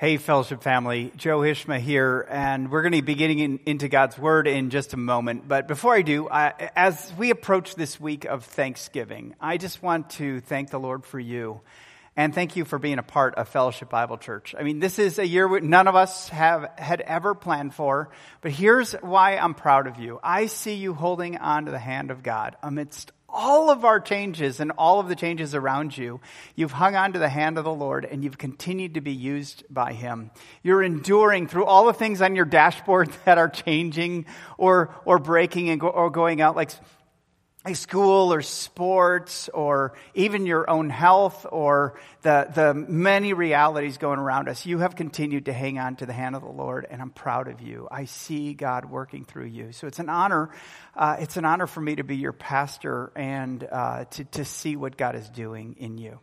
Hey, 0.00 0.16
fellowship 0.16 0.62
family, 0.62 1.12
Joe 1.16 1.40
Hishma 1.40 1.80
here, 1.80 2.24
and 2.30 2.70
we're 2.70 2.82
going 2.82 2.92
to 2.92 3.02
be 3.02 3.16
getting 3.16 3.40
in, 3.40 3.58
into 3.66 3.88
God's 3.88 4.16
Word 4.16 4.46
in 4.46 4.70
just 4.70 4.92
a 4.92 4.96
moment. 4.96 5.48
But 5.48 5.66
before 5.66 5.92
I 5.92 6.02
do, 6.02 6.28
I, 6.28 6.70
as 6.76 7.12
we 7.18 7.30
approach 7.30 7.74
this 7.74 7.98
week 7.98 8.24
of 8.24 8.44
Thanksgiving, 8.44 9.34
I 9.40 9.56
just 9.56 9.82
want 9.82 10.10
to 10.10 10.38
thank 10.38 10.70
the 10.70 10.78
Lord 10.78 11.04
for 11.04 11.18
you, 11.18 11.62
and 12.16 12.32
thank 12.32 12.54
you 12.54 12.64
for 12.64 12.78
being 12.78 13.00
a 13.00 13.02
part 13.02 13.34
of 13.34 13.48
Fellowship 13.48 13.90
Bible 13.90 14.18
Church. 14.18 14.54
I 14.56 14.62
mean, 14.62 14.78
this 14.78 15.00
is 15.00 15.18
a 15.18 15.26
year 15.26 15.58
none 15.58 15.88
of 15.88 15.96
us 15.96 16.28
have 16.28 16.70
had 16.78 17.00
ever 17.00 17.34
planned 17.34 17.74
for, 17.74 18.10
but 18.40 18.52
here's 18.52 18.92
why 18.92 19.36
I'm 19.36 19.54
proud 19.54 19.88
of 19.88 19.98
you. 19.98 20.20
I 20.22 20.46
see 20.46 20.74
you 20.74 20.94
holding 20.94 21.38
on 21.38 21.64
to 21.64 21.72
the 21.72 21.78
hand 21.80 22.12
of 22.12 22.22
God 22.22 22.54
amidst 22.62 23.10
all 23.38 23.70
of 23.70 23.84
our 23.84 24.00
changes 24.00 24.58
and 24.58 24.72
all 24.76 24.98
of 24.98 25.08
the 25.08 25.14
changes 25.14 25.54
around 25.54 25.96
you, 25.96 26.20
you've 26.56 26.72
hung 26.72 26.96
on 26.96 27.12
to 27.12 27.20
the 27.20 27.28
hand 27.28 27.56
of 27.56 27.62
the 27.62 27.72
Lord 27.72 28.04
and 28.04 28.24
you've 28.24 28.36
continued 28.36 28.94
to 28.94 29.00
be 29.00 29.12
used 29.12 29.62
by 29.70 29.92
Him. 29.92 30.32
You're 30.64 30.82
enduring 30.82 31.46
through 31.46 31.64
all 31.64 31.86
the 31.86 31.92
things 31.92 32.20
on 32.20 32.34
your 32.34 32.44
dashboard 32.44 33.10
that 33.24 33.38
are 33.38 33.48
changing 33.48 34.26
or, 34.58 34.92
or 35.04 35.20
breaking 35.20 35.68
and 35.68 35.80
go, 35.80 35.86
or 35.86 36.10
going 36.10 36.40
out 36.40 36.56
like 36.56 36.72
school 37.72 38.32
or 38.32 38.42
sports 38.42 39.48
or 39.48 39.94
even 40.14 40.46
your 40.46 40.68
own 40.68 40.90
health 40.90 41.46
or 41.50 41.98
the, 42.22 42.48
the 42.54 42.74
many 42.74 43.32
realities 43.32 43.98
going 43.98 44.18
around 44.18 44.48
us, 44.48 44.66
you 44.66 44.78
have 44.78 44.96
continued 44.96 45.46
to 45.46 45.52
hang 45.52 45.78
on 45.78 45.96
to 45.96 46.06
the 46.06 46.12
hand 46.12 46.36
of 46.36 46.42
the 46.42 46.48
Lord, 46.48 46.86
and 46.90 47.00
I'm 47.00 47.10
proud 47.10 47.48
of 47.48 47.60
you. 47.60 47.88
I 47.90 48.04
see 48.04 48.54
God 48.54 48.86
working 48.86 49.24
through 49.24 49.46
you. 49.46 49.72
So 49.72 49.86
it's 49.86 49.98
an 49.98 50.08
honor. 50.08 50.50
Uh, 50.94 51.16
it's 51.20 51.36
an 51.36 51.44
honor 51.44 51.66
for 51.66 51.80
me 51.80 51.96
to 51.96 52.04
be 52.04 52.16
your 52.16 52.32
pastor 52.32 53.12
and 53.14 53.66
uh, 53.70 54.04
to, 54.04 54.24
to 54.24 54.44
see 54.44 54.76
what 54.76 54.96
God 54.96 55.14
is 55.14 55.28
doing 55.28 55.76
in 55.78 55.98
you. 55.98 56.18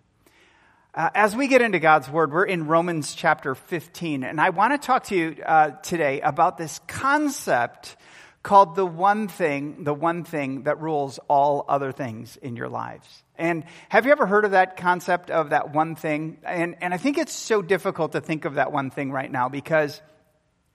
Uh, 0.94 1.09
as 1.14 1.36
we 1.36 1.50
get 1.50 1.62
into 1.62 1.77
God's 1.80 2.09
Word, 2.09 2.31
we're 2.31 2.45
in 2.45 2.67
Romans 2.67 3.16
chapter 3.16 3.53
15, 3.53 4.23
and 4.23 4.39
I 4.39 4.52
want 4.52 4.72
to 4.72 4.77
talk 4.77 5.03
to 5.05 5.16
you 5.16 5.36
uh, 5.45 5.72
today 5.72 6.22
about 6.22 6.58
this 6.58 6.80
concept 6.88 7.98
called 8.46 8.76
the 8.76 8.86
one 8.86 9.28
thing, 9.28 9.84
the 9.84 9.94
one 9.94 10.24
thing 10.24 10.64
that 10.64 10.80
rules 10.80 11.20
all 11.28 11.66
other 11.68 11.92
things 11.92 12.38
in 12.38 12.56
your 12.56 12.70
lives. 12.70 13.24
And 13.38 13.66
have 13.90 14.06
you 14.06 14.12
ever 14.12 14.28
heard 14.28 14.46
of 14.46 14.52
that 14.52 14.78
concept 14.78 15.32
of 15.32 15.50
that 15.50 15.74
one 15.74 15.96
thing? 15.96 16.38
And, 16.44 16.76
and 16.80 16.94
I 16.94 16.98
think 16.98 17.18
it's 17.18 17.34
so 17.34 17.64
difficult 17.64 18.12
to 18.12 18.22
think 18.22 18.46
of 18.46 18.54
that 18.54 18.72
one 18.72 18.92
thing 18.92 19.12
right 19.12 19.32
now 19.32 19.50
because 19.50 20.00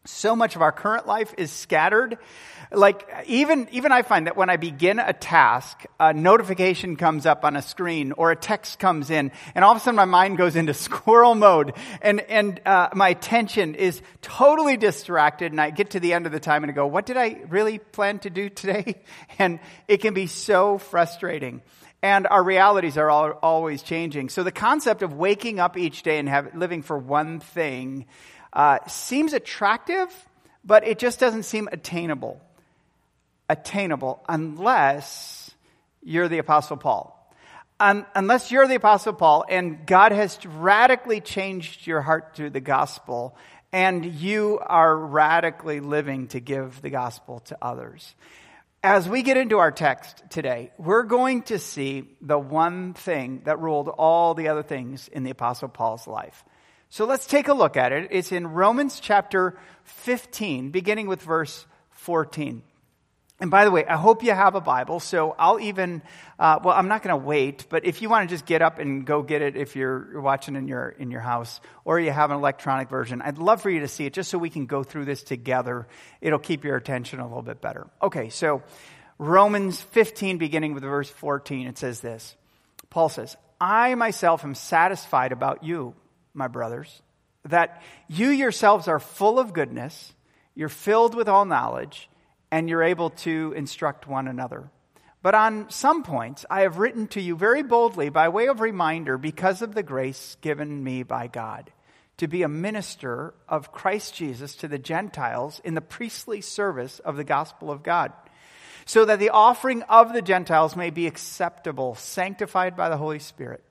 so 0.06 0.34
much 0.34 0.56
of 0.56 0.62
our 0.62 0.72
current 0.72 1.06
life 1.06 1.34
is 1.36 1.52
scattered. 1.52 2.16
Like, 2.72 3.06
even, 3.26 3.68
even 3.72 3.92
I 3.92 4.02
find 4.02 4.26
that 4.26 4.36
when 4.36 4.48
I 4.48 4.56
begin 4.56 4.98
a 4.98 5.12
task, 5.12 5.84
a 5.98 6.14
notification 6.14 6.96
comes 6.96 7.26
up 7.26 7.44
on 7.44 7.56
a 7.56 7.62
screen 7.62 8.12
or 8.12 8.30
a 8.30 8.36
text 8.36 8.78
comes 8.78 9.10
in, 9.10 9.32
and 9.54 9.64
all 9.64 9.72
of 9.72 9.76
a 9.76 9.80
sudden 9.80 9.96
my 9.96 10.04
mind 10.06 10.38
goes 10.38 10.56
into 10.56 10.72
squirrel 10.74 11.34
mode, 11.34 11.74
and, 12.00 12.20
and 12.20 12.60
uh, 12.64 12.90
my 12.94 13.10
attention 13.10 13.74
is 13.74 14.00
totally 14.22 14.76
distracted, 14.76 15.52
and 15.52 15.60
I 15.60 15.70
get 15.70 15.90
to 15.90 16.00
the 16.00 16.14
end 16.14 16.26
of 16.26 16.32
the 16.32 16.40
time 16.40 16.62
and 16.64 16.70
I 16.70 16.74
go, 16.74 16.86
what 16.86 17.04
did 17.04 17.16
I 17.16 17.42
really 17.48 17.78
plan 17.78 18.20
to 18.20 18.30
do 18.30 18.48
today? 18.48 18.96
And 19.38 19.58
it 19.88 19.98
can 19.98 20.12
be 20.12 20.26
so 20.26 20.76
frustrating. 20.76 21.62
And 22.02 22.26
our 22.26 22.42
realities 22.42 22.98
are 22.98 23.08
all, 23.08 23.30
always 23.42 23.82
changing. 23.82 24.28
So 24.28 24.42
the 24.42 24.52
concept 24.52 25.02
of 25.02 25.14
waking 25.14 25.60
up 25.60 25.78
each 25.78 26.02
day 26.02 26.18
and 26.18 26.28
have, 26.28 26.54
living 26.54 26.82
for 26.82 26.98
one 26.98 27.40
thing 27.40 28.06
uh, 28.52 28.78
seems 28.88 29.32
attractive, 29.32 30.08
but 30.64 30.86
it 30.86 30.98
just 30.98 31.20
doesn't 31.20 31.44
seem 31.44 31.68
attainable. 31.70 32.40
Attainable 33.48 34.22
unless 34.28 35.50
you're 36.02 36.28
the 36.28 36.38
Apostle 36.38 36.76
Paul. 36.76 37.16
Um, 37.78 38.04
unless 38.14 38.52
you're 38.52 38.68
the 38.68 38.74
Apostle 38.74 39.14
Paul 39.14 39.44
and 39.48 39.86
God 39.86 40.12
has 40.12 40.44
radically 40.44 41.20
changed 41.20 41.86
your 41.86 42.02
heart 42.02 42.32
through 42.34 42.50
the 42.50 42.60
gospel 42.60 43.36
and 43.72 44.04
you 44.04 44.60
are 44.64 44.96
radically 44.96 45.80
living 45.80 46.28
to 46.28 46.40
give 46.40 46.82
the 46.82 46.90
gospel 46.90 47.40
to 47.40 47.56
others. 47.62 48.14
As 48.82 49.08
we 49.08 49.22
get 49.22 49.36
into 49.36 49.58
our 49.58 49.70
text 49.70 50.22
today, 50.30 50.72
we're 50.78 51.02
going 51.02 51.42
to 51.44 51.58
see 51.58 52.16
the 52.20 52.38
one 52.38 52.94
thing 52.94 53.42
that 53.44 53.60
ruled 53.60 53.88
all 53.88 54.34
the 54.34 54.48
other 54.48 54.62
things 54.62 55.08
in 55.08 55.22
the 55.22 55.30
Apostle 55.30 55.68
Paul's 55.68 56.06
life. 56.06 56.44
So 56.92 57.04
let's 57.04 57.24
take 57.24 57.46
a 57.46 57.54
look 57.54 57.76
at 57.76 57.92
it. 57.92 58.08
It's 58.10 58.32
in 58.32 58.48
Romans 58.48 58.98
chapter 58.98 59.56
15, 59.84 60.72
beginning 60.72 61.06
with 61.06 61.22
verse 61.22 61.64
14. 61.90 62.64
And 63.38 63.48
by 63.48 63.64
the 63.64 63.70
way, 63.70 63.86
I 63.86 63.96
hope 63.96 64.24
you 64.24 64.32
have 64.32 64.56
a 64.56 64.60
Bible, 64.60 64.98
so 64.98 65.36
I'll 65.38 65.60
even, 65.60 66.02
uh, 66.36 66.58
well, 66.64 66.76
I'm 66.76 66.88
not 66.88 67.04
going 67.04 67.16
to 67.16 67.24
wait, 67.24 67.66
but 67.70 67.86
if 67.86 68.02
you 68.02 68.08
want 68.08 68.28
to 68.28 68.34
just 68.34 68.44
get 68.44 68.60
up 68.60 68.80
and 68.80 69.06
go 69.06 69.22
get 69.22 69.40
it 69.40 69.56
if 69.56 69.76
you're 69.76 70.20
watching 70.20 70.56
in 70.56 70.66
your, 70.66 70.88
in 70.88 71.12
your 71.12 71.20
house, 71.20 71.60
or 71.84 72.00
you 72.00 72.10
have 72.10 72.32
an 72.32 72.36
electronic 72.36 72.90
version, 72.90 73.22
I'd 73.22 73.38
love 73.38 73.62
for 73.62 73.70
you 73.70 73.80
to 73.80 73.88
see 73.88 74.04
it 74.04 74.12
just 74.12 74.28
so 74.28 74.36
we 74.36 74.50
can 74.50 74.66
go 74.66 74.82
through 74.82 75.04
this 75.04 75.22
together. 75.22 75.86
It'll 76.20 76.40
keep 76.40 76.64
your 76.64 76.74
attention 76.76 77.20
a 77.20 77.26
little 77.26 77.40
bit 77.40 77.60
better. 77.60 77.86
Okay, 78.02 78.30
so 78.30 78.64
Romans 79.16 79.80
15, 79.80 80.38
beginning 80.38 80.74
with 80.74 80.82
verse 80.82 81.08
14, 81.08 81.68
it 81.68 81.78
says 81.78 82.00
this. 82.00 82.34
Paul 82.90 83.08
says, 83.08 83.36
I 83.60 83.94
myself 83.94 84.44
am 84.44 84.56
satisfied 84.56 85.30
about 85.30 85.62
you 85.62 85.94
my 86.40 86.48
brothers, 86.48 87.02
that 87.44 87.80
you 88.08 88.30
yourselves 88.30 88.88
are 88.88 88.98
full 88.98 89.38
of 89.38 89.52
goodness, 89.52 90.12
you're 90.56 90.68
filled 90.68 91.14
with 91.14 91.28
all 91.28 91.44
knowledge, 91.44 92.10
and 92.50 92.68
you're 92.68 92.82
able 92.82 93.10
to 93.10 93.54
instruct 93.56 94.08
one 94.08 94.26
another. 94.26 94.68
But 95.22 95.34
on 95.34 95.70
some 95.70 96.02
points, 96.02 96.44
I 96.50 96.62
have 96.62 96.78
written 96.78 97.06
to 97.08 97.20
you 97.20 97.36
very 97.36 97.62
boldly 97.62 98.08
by 98.08 98.28
way 98.30 98.48
of 98.48 98.60
reminder 98.60 99.18
because 99.18 99.62
of 99.62 99.74
the 99.74 99.82
grace 99.82 100.36
given 100.40 100.82
me 100.82 101.02
by 101.02 101.28
God 101.28 101.70
to 102.20 102.28
be 102.28 102.42
a 102.42 102.48
minister 102.48 103.32
of 103.48 103.72
Christ 103.72 104.14
Jesus 104.14 104.54
to 104.56 104.68
the 104.68 104.78
Gentiles 104.78 105.58
in 105.64 105.72
the 105.74 105.80
priestly 105.80 106.42
service 106.42 106.98
of 106.98 107.16
the 107.16 107.24
gospel 107.24 107.70
of 107.70 107.82
God, 107.82 108.12
so 108.84 109.06
that 109.06 109.18
the 109.18 109.30
offering 109.30 109.80
of 109.84 110.12
the 110.12 110.20
Gentiles 110.20 110.76
may 110.76 110.90
be 110.90 111.06
acceptable, 111.06 111.94
sanctified 111.94 112.76
by 112.76 112.90
the 112.90 112.98
Holy 112.98 113.20
Spirit. 113.20 113.64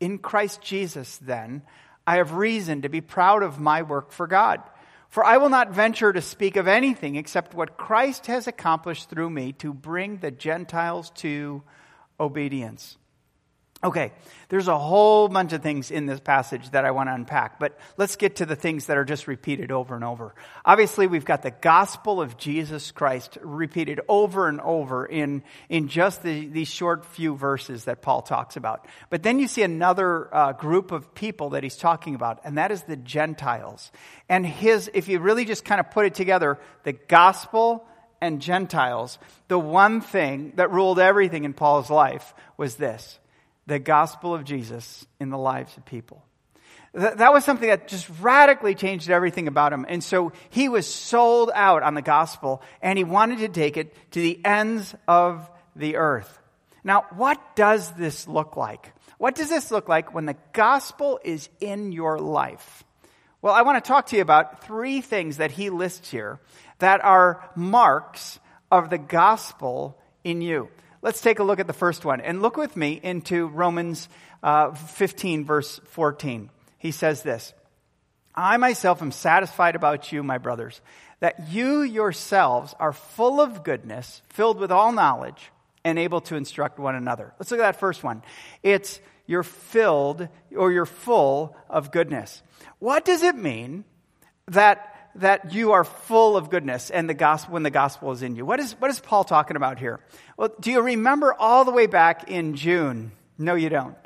In 0.00 0.18
Christ 0.18 0.60
Jesus, 0.60 1.16
then, 1.16 1.62
I 2.06 2.16
have 2.16 2.34
reason 2.34 2.82
to 2.82 2.88
be 2.88 3.00
proud 3.00 3.42
of 3.42 3.58
my 3.58 3.82
work 3.82 4.12
for 4.12 4.26
God. 4.26 4.60
For 5.08 5.24
I 5.24 5.36
will 5.36 5.48
not 5.48 5.70
venture 5.70 6.12
to 6.12 6.20
speak 6.20 6.56
of 6.56 6.66
anything 6.66 7.14
except 7.14 7.54
what 7.54 7.76
Christ 7.76 8.26
has 8.26 8.48
accomplished 8.48 9.08
through 9.08 9.30
me 9.30 9.52
to 9.54 9.72
bring 9.72 10.18
the 10.18 10.32
Gentiles 10.32 11.10
to 11.16 11.62
obedience. 12.18 12.98
Okay, 13.84 14.12
there's 14.48 14.66
a 14.66 14.78
whole 14.78 15.28
bunch 15.28 15.52
of 15.52 15.62
things 15.62 15.90
in 15.90 16.06
this 16.06 16.18
passage 16.18 16.70
that 16.70 16.86
I 16.86 16.92
want 16.92 17.10
to 17.10 17.14
unpack, 17.14 17.60
but 17.60 17.78
let's 17.98 18.16
get 18.16 18.36
to 18.36 18.46
the 18.46 18.56
things 18.56 18.86
that 18.86 18.96
are 18.96 19.04
just 19.04 19.26
repeated 19.26 19.70
over 19.70 19.94
and 19.94 20.02
over. 20.02 20.34
Obviously, 20.64 21.06
we've 21.06 21.26
got 21.26 21.42
the 21.42 21.50
gospel 21.50 22.22
of 22.22 22.38
Jesus 22.38 22.92
Christ 22.92 23.36
repeated 23.42 24.00
over 24.08 24.48
and 24.48 24.58
over 24.62 25.04
in, 25.04 25.42
in 25.68 25.88
just 25.88 26.22
the, 26.22 26.46
these 26.46 26.68
short 26.68 27.04
few 27.04 27.36
verses 27.36 27.84
that 27.84 28.00
Paul 28.00 28.22
talks 28.22 28.56
about. 28.56 28.86
But 29.10 29.22
then 29.22 29.38
you 29.38 29.46
see 29.46 29.62
another 29.62 30.34
uh, 30.34 30.52
group 30.52 30.90
of 30.90 31.14
people 31.14 31.50
that 31.50 31.62
he's 31.62 31.76
talking 31.76 32.14
about, 32.14 32.40
and 32.42 32.56
that 32.56 32.70
is 32.70 32.80
the 32.84 32.96
Gentiles. 32.96 33.92
And 34.30 34.46
his, 34.46 34.90
if 34.94 35.08
you 35.08 35.18
really 35.18 35.44
just 35.44 35.62
kind 35.66 35.78
of 35.78 35.90
put 35.90 36.06
it 36.06 36.14
together, 36.14 36.58
the 36.84 36.94
gospel 36.94 37.86
and 38.22 38.40
Gentiles, 38.40 39.18
the 39.48 39.58
one 39.58 40.00
thing 40.00 40.54
that 40.56 40.70
ruled 40.70 40.98
everything 40.98 41.44
in 41.44 41.52
Paul's 41.52 41.90
life 41.90 42.32
was 42.56 42.76
this 42.76 43.18
the 43.66 43.78
gospel 43.78 44.34
of 44.34 44.44
Jesus 44.44 45.06
in 45.20 45.30
the 45.30 45.38
lives 45.38 45.76
of 45.76 45.84
people. 45.84 46.22
That 46.92 47.32
was 47.32 47.44
something 47.44 47.68
that 47.68 47.88
just 47.88 48.08
radically 48.20 48.76
changed 48.76 49.10
everything 49.10 49.48
about 49.48 49.72
him. 49.72 49.84
And 49.88 50.02
so 50.02 50.32
he 50.50 50.68
was 50.68 50.86
sold 50.86 51.50
out 51.52 51.82
on 51.82 51.94
the 51.94 52.02
gospel 52.02 52.62
and 52.80 52.96
he 52.96 53.02
wanted 53.02 53.38
to 53.38 53.48
take 53.48 53.76
it 53.76 53.94
to 54.12 54.20
the 54.20 54.40
ends 54.44 54.94
of 55.08 55.50
the 55.74 55.96
earth. 55.96 56.38
Now, 56.84 57.06
what 57.16 57.56
does 57.56 57.90
this 57.92 58.28
look 58.28 58.56
like? 58.56 58.92
What 59.18 59.34
does 59.34 59.48
this 59.48 59.70
look 59.72 59.88
like 59.88 60.14
when 60.14 60.26
the 60.26 60.36
gospel 60.52 61.18
is 61.24 61.48
in 61.58 61.90
your 61.90 62.18
life? 62.18 62.84
Well, 63.42 63.54
I 63.54 63.62
want 63.62 63.82
to 63.82 63.88
talk 63.88 64.06
to 64.06 64.16
you 64.16 64.22
about 64.22 64.64
three 64.64 65.00
things 65.00 65.38
that 65.38 65.50
he 65.50 65.70
lists 65.70 66.10
here 66.10 66.38
that 66.78 67.02
are 67.04 67.42
marks 67.56 68.38
of 68.70 68.88
the 68.88 68.98
gospel 68.98 69.98
in 70.22 70.42
you. 70.42 70.68
Let's 71.04 71.20
take 71.20 71.38
a 71.38 71.44
look 71.44 71.60
at 71.60 71.66
the 71.66 71.74
first 71.74 72.06
one. 72.06 72.22
And 72.22 72.40
look 72.40 72.56
with 72.56 72.78
me 72.78 72.98
into 73.02 73.46
Romans 73.46 74.08
uh, 74.42 74.72
15, 74.72 75.44
verse 75.44 75.78
14. 75.90 76.48
He 76.78 76.92
says 76.92 77.22
this 77.22 77.52
I 78.34 78.56
myself 78.56 79.02
am 79.02 79.12
satisfied 79.12 79.76
about 79.76 80.12
you, 80.12 80.22
my 80.22 80.38
brothers, 80.38 80.80
that 81.20 81.50
you 81.50 81.82
yourselves 81.82 82.74
are 82.80 82.94
full 82.94 83.42
of 83.42 83.62
goodness, 83.62 84.22
filled 84.30 84.58
with 84.58 84.72
all 84.72 84.92
knowledge, 84.92 85.50
and 85.84 85.98
able 85.98 86.22
to 86.22 86.36
instruct 86.36 86.78
one 86.78 86.94
another. 86.94 87.34
Let's 87.38 87.50
look 87.50 87.60
at 87.60 87.64
that 87.74 87.80
first 87.80 88.02
one. 88.02 88.22
It's 88.62 88.98
you're 89.26 89.42
filled 89.42 90.26
or 90.56 90.72
you're 90.72 90.86
full 90.86 91.54
of 91.68 91.90
goodness. 91.92 92.42
What 92.78 93.04
does 93.04 93.22
it 93.22 93.36
mean 93.36 93.84
that 94.46 94.93
that 95.16 95.52
you 95.52 95.72
are 95.72 95.84
full 95.84 96.36
of 96.36 96.50
goodness 96.50 96.90
and 96.90 97.08
the 97.08 97.14
gospel 97.14 97.54
when 97.54 97.62
the 97.62 97.70
gospel 97.70 98.12
is 98.12 98.22
in 98.22 98.36
you. 98.36 98.44
What 98.44 98.60
is, 98.60 98.72
what 98.80 98.90
is 98.90 99.00
Paul 99.00 99.24
talking 99.24 99.56
about 99.56 99.78
here? 99.78 100.00
Well, 100.36 100.52
do 100.60 100.70
you 100.70 100.80
remember 100.80 101.34
all 101.34 101.64
the 101.64 101.70
way 101.70 101.86
back 101.86 102.30
in 102.30 102.54
June? 102.54 103.12
No, 103.38 103.54
you 103.54 103.68
don't. 103.68 103.96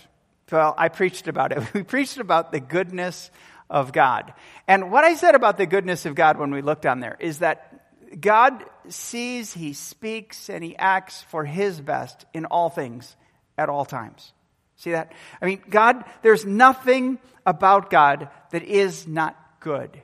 Well, 0.50 0.74
I 0.76 0.88
preached 0.88 1.28
about 1.28 1.52
it. 1.52 1.62
We 1.74 1.82
preached 1.82 2.18
about 2.18 2.52
the 2.52 2.60
goodness 2.60 3.30
of 3.70 3.92
God. 3.92 4.32
And 4.66 4.90
what 4.90 5.04
I 5.04 5.14
said 5.14 5.34
about 5.34 5.58
the 5.58 5.66
goodness 5.66 6.06
of 6.06 6.14
God 6.14 6.38
when 6.38 6.50
we 6.50 6.62
looked 6.62 6.86
on 6.86 7.00
there 7.00 7.16
is 7.20 7.38
that 7.38 7.74
God 8.20 8.64
sees, 8.88 9.52
He 9.52 9.74
speaks, 9.74 10.48
and 10.48 10.64
He 10.64 10.76
acts 10.76 11.22
for 11.22 11.44
His 11.44 11.80
best 11.80 12.24
in 12.32 12.46
all 12.46 12.70
things 12.70 13.16
at 13.58 13.68
all 13.68 13.84
times. 13.84 14.32
See 14.76 14.92
that? 14.92 15.12
I 15.42 15.46
mean, 15.46 15.60
God, 15.68 16.04
there's 16.22 16.46
nothing 16.46 17.18
about 17.44 17.90
God 17.90 18.28
that 18.52 18.62
is 18.62 19.06
not 19.06 19.36
good. 19.60 20.02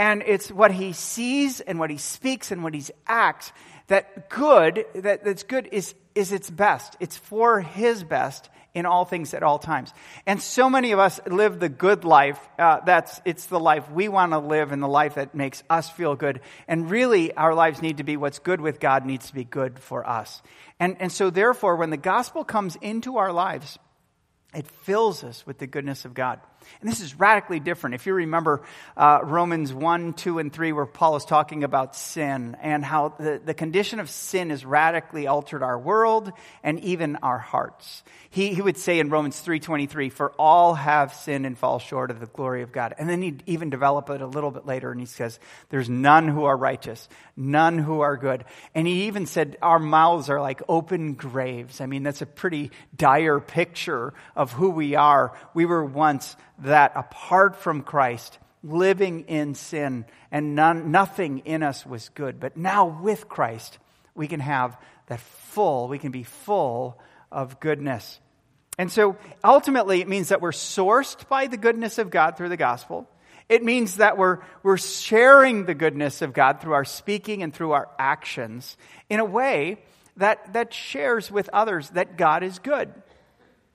And 0.00 0.22
it's 0.24 0.50
what 0.50 0.72
He 0.72 0.94
sees 0.94 1.60
and 1.60 1.78
what 1.78 1.90
He 1.90 1.98
speaks 1.98 2.50
and 2.50 2.64
what 2.64 2.72
He 2.72 2.82
acts 3.06 3.52
that 3.88 4.30
good, 4.30 4.86
that, 4.94 5.24
that's 5.24 5.42
good 5.42 5.68
is, 5.72 5.94
is 6.14 6.32
its 6.32 6.48
best. 6.48 6.96
It's 7.00 7.18
for 7.18 7.60
His 7.60 8.02
best 8.02 8.48
in 8.72 8.86
all 8.86 9.04
things 9.04 9.34
at 9.34 9.42
all 9.42 9.58
times. 9.58 9.92
And 10.24 10.40
so 10.40 10.70
many 10.70 10.92
of 10.92 10.98
us 10.98 11.20
live 11.26 11.60
the 11.60 11.68
good 11.68 12.04
life. 12.04 12.38
Uh, 12.58 12.80
that's 12.80 13.20
it's 13.26 13.44
the 13.46 13.60
life 13.60 13.90
we 13.90 14.08
want 14.08 14.32
to 14.32 14.38
live 14.38 14.72
and 14.72 14.82
the 14.82 14.88
life 14.88 15.16
that 15.16 15.34
makes 15.34 15.62
us 15.68 15.90
feel 15.90 16.16
good. 16.16 16.40
And 16.66 16.90
really, 16.90 17.34
our 17.34 17.54
lives 17.54 17.82
need 17.82 17.98
to 17.98 18.04
be 18.04 18.16
what's 18.16 18.38
good 18.38 18.62
with 18.62 18.80
God 18.80 19.04
needs 19.04 19.26
to 19.26 19.34
be 19.34 19.44
good 19.44 19.78
for 19.80 20.08
us. 20.08 20.40
And 20.78 20.96
and 20.98 21.12
so 21.12 21.28
therefore, 21.28 21.76
when 21.76 21.90
the 21.90 21.98
gospel 21.98 22.42
comes 22.42 22.76
into 22.76 23.18
our 23.18 23.34
lives, 23.34 23.78
it 24.54 24.66
fills 24.66 25.24
us 25.24 25.46
with 25.46 25.58
the 25.58 25.66
goodness 25.66 26.06
of 26.06 26.14
God. 26.14 26.40
And 26.80 26.90
this 26.90 27.00
is 27.00 27.18
radically 27.18 27.60
different. 27.60 27.94
If 27.94 28.06
you 28.06 28.14
remember 28.14 28.62
uh, 28.96 29.20
Romans 29.22 29.72
1, 29.72 30.14
2, 30.14 30.38
and 30.38 30.52
3, 30.52 30.72
where 30.72 30.86
Paul 30.86 31.16
is 31.16 31.24
talking 31.24 31.64
about 31.64 31.96
sin 31.96 32.56
and 32.60 32.84
how 32.84 33.10
the, 33.10 33.40
the 33.44 33.54
condition 33.54 34.00
of 34.00 34.08
sin 34.08 34.50
has 34.50 34.64
radically 34.64 35.26
altered 35.26 35.62
our 35.62 35.78
world 35.78 36.32
and 36.62 36.80
even 36.80 37.16
our 37.16 37.38
hearts. 37.38 38.02
He, 38.30 38.54
he 38.54 38.62
would 38.62 38.76
say 38.76 39.00
in 39.00 39.10
Romans 39.10 39.42
3.23, 39.42 40.12
for 40.12 40.30
all 40.38 40.74
have 40.74 41.14
sinned 41.14 41.46
and 41.46 41.58
fall 41.58 41.80
short 41.80 42.10
of 42.12 42.20
the 42.20 42.26
glory 42.26 42.62
of 42.62 42.70
God. 42.70 42.94
And 42.96 43.08
then 43.08 43.22
he'd 43.22 43.42
even 43.46 43.70
develop 43.70 44.08
it 44.08 44.20
a 44.20 44.26
little 44.26 44.52
bit 44.52 44.66
later 44.66 44.92
and 44.92 45.00
he 45.00 45.06
says, 45.06 45.40
there's 45.70 45.88
none 45.88 46.28
who 46.28 46.44
are 46.44 46.56
righteous, 46.56 47.08
none 47.36 47.78
who 47.78 48.00
are 48.00 48.16
good. 48.16 48.44
And 48.74 48.86
he 48.86 49.08
even 49.08 49.26
said, 49.26 49.56
our 49.60 49.80
mouths 49.80 50.30
are 50.30 50.40
like 50.40 50.62
open 50.68 51.14
graves. 51.14 51.80
I 51.80 51.86
mean, 51.86 52.04
that's 52.04 52.22
a 52.22 52.26
pretty 52.26 52.70
dire 52.96 53.40
picture 53.40 54.14
of 54.36 54.52
who 54.52 54.70
we 54.70 54.94
are. 54.94 55.36
We 55.52 55.66
were 55.66 55.84
once 55.84 56.36
that 56.60 56.92
apart 56.94 57.56
from 57.56 57.82
Christ, 57.82 58.38
living 58.62 59.26
in 59.28 59.54
sin, 59.54 60.04
and 60.30 60.54
none, 60.54 60.90
nothing 60.90 61.38
in 61.40 61.62
us 61.62 61.86
was 61.86 62.08
good. 62.10 62.40
But 62.40 62.56
now 62.56 62.86
with 62.86 63.28
Christ, 63.28 63.78
we 64.14 64.28
can 64.28 64.40
have 64.40 64.76
that 65.06 65.20
full, 65.20 65.88
we 65.88 65.98
can 65.98 66.12
be 66.12 66.22
full 66.22 66.98
of 67.32 67.60
goodness. 67.60 68.20
And 68.78 68.90
so 68.90 69.16
ultimately, 69.44 70.00
it 70.00 70.08
means 70.08 70.28
that 70.28 70.40
we're 70.40 70.52
sourced 70.52 71.28
by 71.28 71.46
the 71.46 71.56
goodness 71.56 71.98
of 71.98 72.10
God 72.10 72.36
through 72.36 72.48
the 72.48 72.56
gospel. 72.56 73.08
It 73.48 73.64
means 73.64 73.96
that 73.96 74.16
we're, 74.16 74.38
we're 74.62 74.78
sharing 74.78 75.64
the 75.64 75.74
goodness 75.74 76.22
of 76.22 76.32
God 76.32 76.60
through 76.60 76.74
our 76.74 76.84
speaking 76.84 77.42
and 77.42 77.52
through 77.52 77.72
our 77.72 77.88
actions 77.98 78.76
in 79.08 79.18
a 79.18 79.24
way 79.24 79.78
that, 80.16 80.52
that 80.52 80.72
shares 80.72 81.30
with 81.30 81.48
others 81.52 81.90
that 81.90 82.16
God 82.16 82.44
is 82.44 82.60
good. 82.60 82.92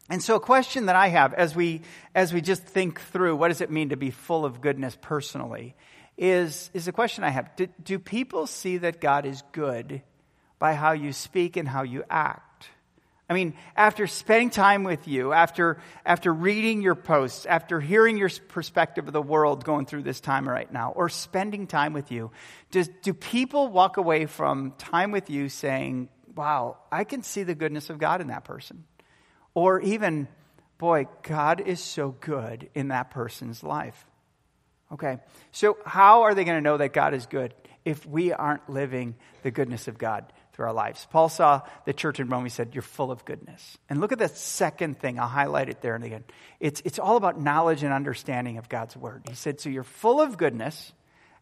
And 0.10 0.22
so 0.22 0.36
a 0.36 0.40
question 0.40 0.86
that 0.86 0.96
I 0.96 1.08
have 1.08 1.34
as 1.34 1.56
we, 1.56 1.82
as 2.14 2.32
we 2.32 2.42
just 2.42 2.64
think 2.64 3.02
through 3.02 3.36
what 3.36 3.48
does 3.48 3.62
it 3.62 3.72
mean 3.72 3.90
to 3.90 3.98
be 3.98 4.12
full 4.12 4.46
of 4.46 4.62
goodness 4.62 4.98
personally 5.02 5.76
is, 6.18 6.70
is 6.74 6.88
a 6.88 6.92
question 6.92 7.24
I 7.24 7.30
have. 7.30 7.56
Do, 7.56 7.68
do 7.84 8.00
people 8.00 8.46
see 8.46 8.78
that 8.78 9.02
God 9.02 9.26
is 9.26 9.42
good 9.52 10.04
by 10.60 10.74
how 10.74 10.92
you 10.92 11.12
speak 11.12 11.58
and 11.58 11.68
how 11.68 11.84
you 11.84 12.04
act? 12.10 12.70
I 13.28 13.34
mean, 13.34 13.56
after 13.76 14.06
spending 14.06 14.52
time 14.52 14.84
with 14.84 15.08
you, 15.08 15.34
after, 15.34 15.80
after 16.06 16.32
reading 16.32 16.84
your 16.84 16.94
posts, 16.94 17.48
after 17.48 17.80
hearing 17.80 18.18
your 18.18 18.30
perspective 18.50 19.08
of 19.08 19.14
the 19.14 19.22
world 19.22 19.66
going 19.66 19.88
through 19.88 20.04
this 20.04 20.20
time 20.20 20.48
right 20.48 20.72
now, 20.72 20.92
or 20.92 21.10
spending 21.10 21.66
time 21.66 21.94
with 21.94 22.12
you, 22.12 22.30
does, 22.70 22.88
do 23.02 23.16
people 23.16 23.70
walk 23.70 23.98
away 23.98 24.28
from 24.28 24.74
time 24.78 25.10
with 25.10 25.32
you 25.32 25.50
saying, 25.50 26.10
wow, 26.36 26.78
I 26.92 27.04
can 27.04 27.24
see 27.24 27.42
the 27.42 27.56
goodness 27.56 27.90
of 27.90 27.98
God 27.98 28.22
in 28.22 28.28
that 28.28 28.44
person? 28.44 28.84
Or 29.56 29.82
even, 29.82 30.28
boy, 30.78 31.08
God 31.24 31.62
is 31.62 31.80
so 31.80 32.16
good 32.20 32.70
in 32.76 32.90
that 32.90 33.10
person's 33.10 33.64
life. 33.64 34.06
Okay, 34.92 35.18
so 35.52 35.78
how 35.84 36.24
are 36.24 36.36
they 36.36 36.44
going 36.44 36.58
to 36.58 36.62
know 36.62 36.78
that 36.78 36.94
God 36.94 37.16
is 37.16 37.26
good 37.26 37.56
if 37.86 38.06
we 38.06 38.32
aren't 38.32 38.70
living 38.70 39.16
the 39.42 39.50
goodness 39.50 39.88
of 39.88 39.98
God 39.98 40.32
through 40.54 40.68
our 40.68 40.74
lives? 40.74 41.08
Paul 41.10 41.28
saw 41.28 41.62
the 41.86 41.94
church 41.94 42.20
in 42.20 42.30
Rome, 42.30 42.44
he 42.44 42.50
said, 42.50 42.76
You're 42.76 42.84
full 42.84 43.12
of 43.12 43.26
goodness. 43.26 43.80
And 43.90 44.00
look 44.00 44.12
at 44.12 44.20
that 44.20 44.38
second 44.38 45.00
thing, 45.00 45.20
I'll 45.20 45.28
highlight 45.28 45.70
it 45.70 45.82
there 45.82 45.96
and 45.96 46.04
again. 46.04 46.24
It's, 46.60 46.82
it's 46.86 47.00
all 47.00 47.18
about 47.18 47.42
knowledge 47.42 47.82
and 47.82 47.92
understanding 47.92 48.58
of 48.58 48.70
God's 48.70 48.96
word. 48.96 49.24
He 49.28 49.36
said, 49.36 49.60
So 49.60 49.70
you're 49.70 49.84
full 49.84 50.22
of 50.22 50.38
goodness 50.38 50.94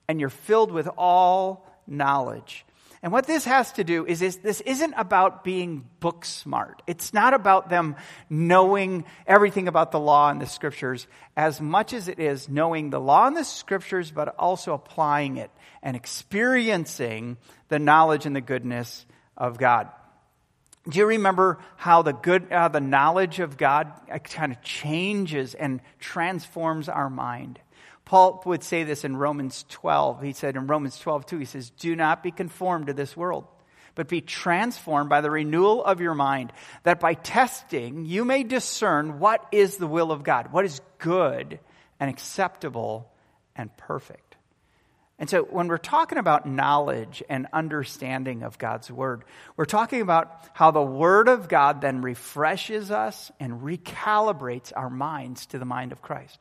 and 0.08 0.22
you're 0.22 0.30
filled 0.30 0.72
with 0.72 0.88
all 0.98 1.68
knowledge. 1.86 2.66
And 3.04 3.12
what 3.12 3.28
this 3.28 3.44
has 3.44 3.70
to 3.74 3.84
do 3.84 4.06
is, 4.06 4.22
is 4.22 4.38
this 4.38 4.62
isn't 4.62 4.94
about 4.96 5.44
being 5.44 5.86
book 6.00 6.24
smart. 6.24 6.82
It's 6.88 7.14
not 7.14 7.34
about 7.34 7.70
them 7.70 7.98
knowing 8.30 9.04
everything 9.28 9.68
about 9.68 9.92
the 9.92 10.00
law 10.00 10.30
and 10.30 10.42
the 10.42 10.48
scriptures 10.48 11.06
as 11.36 11.60
much 11.60 11.92
as 11.92 12.08
it 12.08 12.18
is 12.18 12.48
knowing 12.48 12.92
the 12.92 13.02
law 13.02 13.28
and 13.28 13.36
the 13.36 13.44
scriptures, 13.44 14.10
but 14.10 14.34
also 14.40 14.74
applying 14.74 15.36
it 15.36 15.52
and 15.82 15.98
experiencing 15.98 17.36
the 17.68 17.78
knowledge 17.78 18.26
and 18.26 18.38
the 18.38 18.42
goodness 18.42 19.06
of 19.36 19.58
God. 19.58 19.90
Do 20.88 20.98
you 21.00 21.06
remember 21.06 21.60
how 21.76 22.04
the 22.04 22.14
good, 22.14 22.54
uh, 22.54 22.70
the 22.70 22.80
knowledge 22.80 23.42
of 23.42 23.58
God 23.58 23.92
kind 24.24 24.54
of 24.54 24.62
changes 24.62 25.56
and 25.56 25.82
transforms 26.00 26.88
our 26.88 27.10
mind? 27.10 27.60
Paul 28.06 28.42
would 28.46 28.64
say 28.64 28.84
this 28.84 29.06
in 29.06 29.16
Romans 29.16 29.66
12. 29.70 30.22
He 30.22 30.34
said 30.34 30.56
in 30.56 30.68
Romans 30.68 30.98
12, 31.00 31.26
2, 31.26 31.38
he 31.40 31.46
says, 31.46 31.70
Do 31.70 31.96
not 31.96 32.22
be 32.22 32.32
conformed 32.32 32.88
to 32.88 32.94
this 32.94 33.16
world, 33.16 33.46
but 33.96 34.08
be 34.08 34.22
transformed 34.22 35.10
by 35.10 35.22
the 35.22 35.32
renewal 35.32 35.84
of 35.84 36.02
your 36.02 36.16
mind, 36.16 36.52
that 36.84 37.00
by 37.00 37.14
testing 37.14 38.06
you 38.06 38.26
may 38.26 38.44
discern 38.44 39.20
what 39.20 39.46
is 39.52 39.78
the 39.78 39.88
will 39.88 40.12
of 40.12 40.24
God, 40.24 40.52
what 40.52 40.66
is 40.66 40.82
good 40.98 41.60
and 42.00 42.10
acceptable 42.10 43.10
and 43.56 43.76
perfect. 43.78 44.36
And 45.20 45.30
so, 45.30 45.44
when 45.44 45.68
we're 45.68 45.78
talking 45.78 46.18
about 46.18 46.46
knowledge 46.46 47.24
and 47.30 47.48
understanding 47.54 48.44
of 48.44 48.58
God's 48.58 48.92
Word, 48.92 49.24
we're 49.56 49.66
talking 49.66 50.02
about 50.02 50.50
how 50.54 50.72
the 50.72 50.82
Word 50.82 51.30
of 51.30 51.48
God 51.48 51.82
then 51.82 52.02
refreshes 52.02 52.92
us 52.92 53.32
and 53.40 53.62
recalibrates 53.62 54.74
our 54.76 54.90
minds 54.90 55.46
to 55.48 55.60
the 55.60 55.66
mind 55.66 55.92
of 55.92 56.02
Christ. 56.02 56.40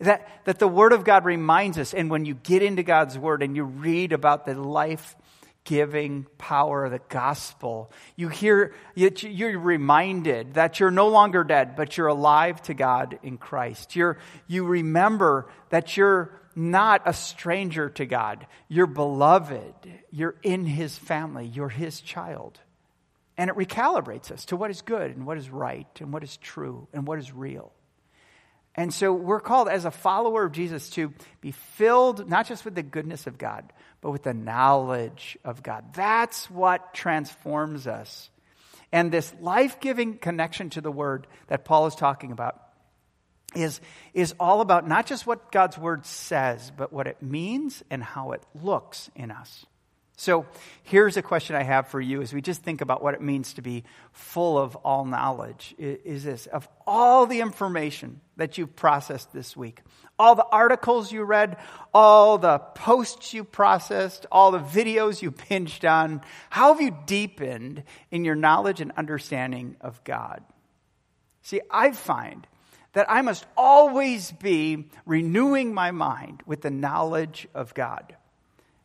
That, 0.00 0.28
that 0.44 0.58
the 0.58 0.68
Word 0.68 0.92
of 0.92 1.04
God 1.04 1.24
reminds 1.24 1.78
us, 1.78 1.94
and 1.94 2.10
when 2.10 2.24
you 2.24 2.34
get 2.34 2.62
into 2.62 2.82
God's 2.82 3.18
Word 3.18 3.42
and 3.42 3.56
you 3.56 3.64
read 3.64 4.12
about 4.12 4.46
the 4.46 4.54
life 4.54 5.16
giving 5.64 6.26
power 6.38 6.86
of 6.86 6.92
the 6.92 7.00
gospel, 7.08 7.92
you 8.16 8.28
hear, 8.28 8.74
you're 8.94 9.58
reminded 9.58 10.54
that 10.54 10.80
you're 10.80 10.90
no 10.90 11.08
longer 11.08 11.44
dead, 11.44 11.76
but 11.76 11.96
you're 11.96 12.06
alive 12.06 12.62
to 12.62 12.74
God 12.74 13.18
in 13.22 13.36
Christ. 13.36 13.94
You're, 13.94 14.18
you 14.46 14.64
remember 14.64 15.50
that 15.68 15.96
you're 15.96 16.32
not 16.54 17.02
a 17.06 17.12
stranger 17.12 17.90
to 17.90 18.06
God. 18.06 18.46
You're 18.68 18.86
beloved. 18.86 19.74
You're 20.10 20.36
in 20.42 20.64
His 20.64 20.96
family. 20.96 21.46
You're 21.46 21.68
His 21.68 22.00
child. 22.00 22.58
And 23.36 23.48
it 23.48 23.56
recalibrates 23.56 24.32
us 24.32 24.46
to 24.46 24.56
what 24.56 24.70
is 24.70 24.82
good 24.82 25.14
and 25.14 25.24
what 25.24 25.38
is 25.38 25.48
right 25.48 25.86
and 26.00 26.12
what 26.12 26.24
is 26.24 26.36
true 26.38 26.88
and 26.92 27.06
what 27.06 27.18
is 27.18 27.32
real. 27.32 27.72
And 28.74 28.94
so 28.94 29.12
we're 29.12 29.40
called 29.40 29.68
as 29.68 29.84
a 29.84 29.90
follower 29.90 30.44
of 30.44 30.52
Jesus 30.52 30.90
to 30.90 31.12
be 31.40 31.50
filled 31.50 32.28
not 32.28 32.46
just 32.46 32.64
with 32.64 32.74
the 32.74 32.82
goodness 32.82 33.26
of 33.26 33.36
God, 33.36 33.72
but 34.00 34.10
with 34.10 34.22
the 34.22 34.34
knowledge 34.34 35.36
of 35.44 35.62
God. 35.62 35.92
That's 35.94 36.48
what 36.50 36.94
transforms 36.94 37.86
us. 37.86 38.30
And 38.92 39.10
this 39.10 39.34
life 39.40 39.80
giving 39.80 40.16
connection 40.18 40.70
to 40.70 40.80
the 40.80 40.92
Word 40.92 41.26
that 41.48 41.64
Paul 41.64 41.86
is 41.86 41.94
talking 41.94 42.32
about 42.32 42.62
is, 43.54 43.80
is 44.14 44.34
all 44.38 44.60
about 44.60 44.86
not 44.86 45.06
just 45.06 45.26
what 45.26 45.50
God's 45.50 45.76
Word 45.76 46.06
says, 46.06 46.70
but 46.76 46.92
what 46.92 47.06
it 47.06 47.22
means 47.22 47.82
and 47.90 48.02
how 48.02 48.32
it 48.32 48.42
looks 48.54 49.10
in 49.14 49.30
us. 49.30 49.66
So 50.16 50.46
here's 50.82 51.16
a 51.16 51.22
question 51.22 51.54
I 51.54 51.62
have 51.62 51.88
for 51.88 52.00
you 52.00 52.22
as 52.22 52.32
we 52.32 52.42
just 52.42 52.62
think 52.62 52.80
about 52.80 53.04
what 53.04 53.14
it 53.14 53.22
means 53.22 53.54
to 53.54 53.62
be 53.62 53.84
full 54.10 54.58
of 54.58 54.74
all 54.76 55.04
knowledge 55.04 55.76
is 55.78 56.24
this 56.24 56.46
of 56.46 56.68
all 56.88 57.26
the 57.26 57.42
information 57.42 58.20
that 58.38 58.56
you've 58.56 58.74
processed 58.74 59.30
this 59.32 59.54
week, 59.54 59.82
all 60.18 60.34
the 60.34 60.46
articles 60.50 61.12
you 61.12 61.22
read, 61.22 61.58
all 61.92 62.38
the 62.38 62.58
posts 62.58 63.34
you 63.34 63.44
processed, 63.44 64.24
all 64.32 64.50
the 64.50 64.58
videos 64.58 65.20
you 65.20 65.30
binged 65.30 65.88
on, 65.88 66.22
how 66.48 66.72
have 66.72 66.80
you 66.80 66.96
deepened 67.04 67.84
in 68.10 68.24
your 68.24 68.34
knowledge 68.34 68.80
and 68.80 68.90
understanding 68.96 69.76
of 69.82 70.02
God? 70.02 70.42
See, 71.42 71.60
I 71.70 71.92
find 71.92 72.46
that 72.94 73.06
I 73.10 73.20
must 73.20 73.44
always 73.54 74.32
be 74.32 74.88
renewing 75.04 75.74
my 75.74 75.90
mind 75.90 76.42
with 76.46 76.62
the 76.62 76.70
knowledge 76.70 77.46
of 77.54 77.74
God. 77.74 78.16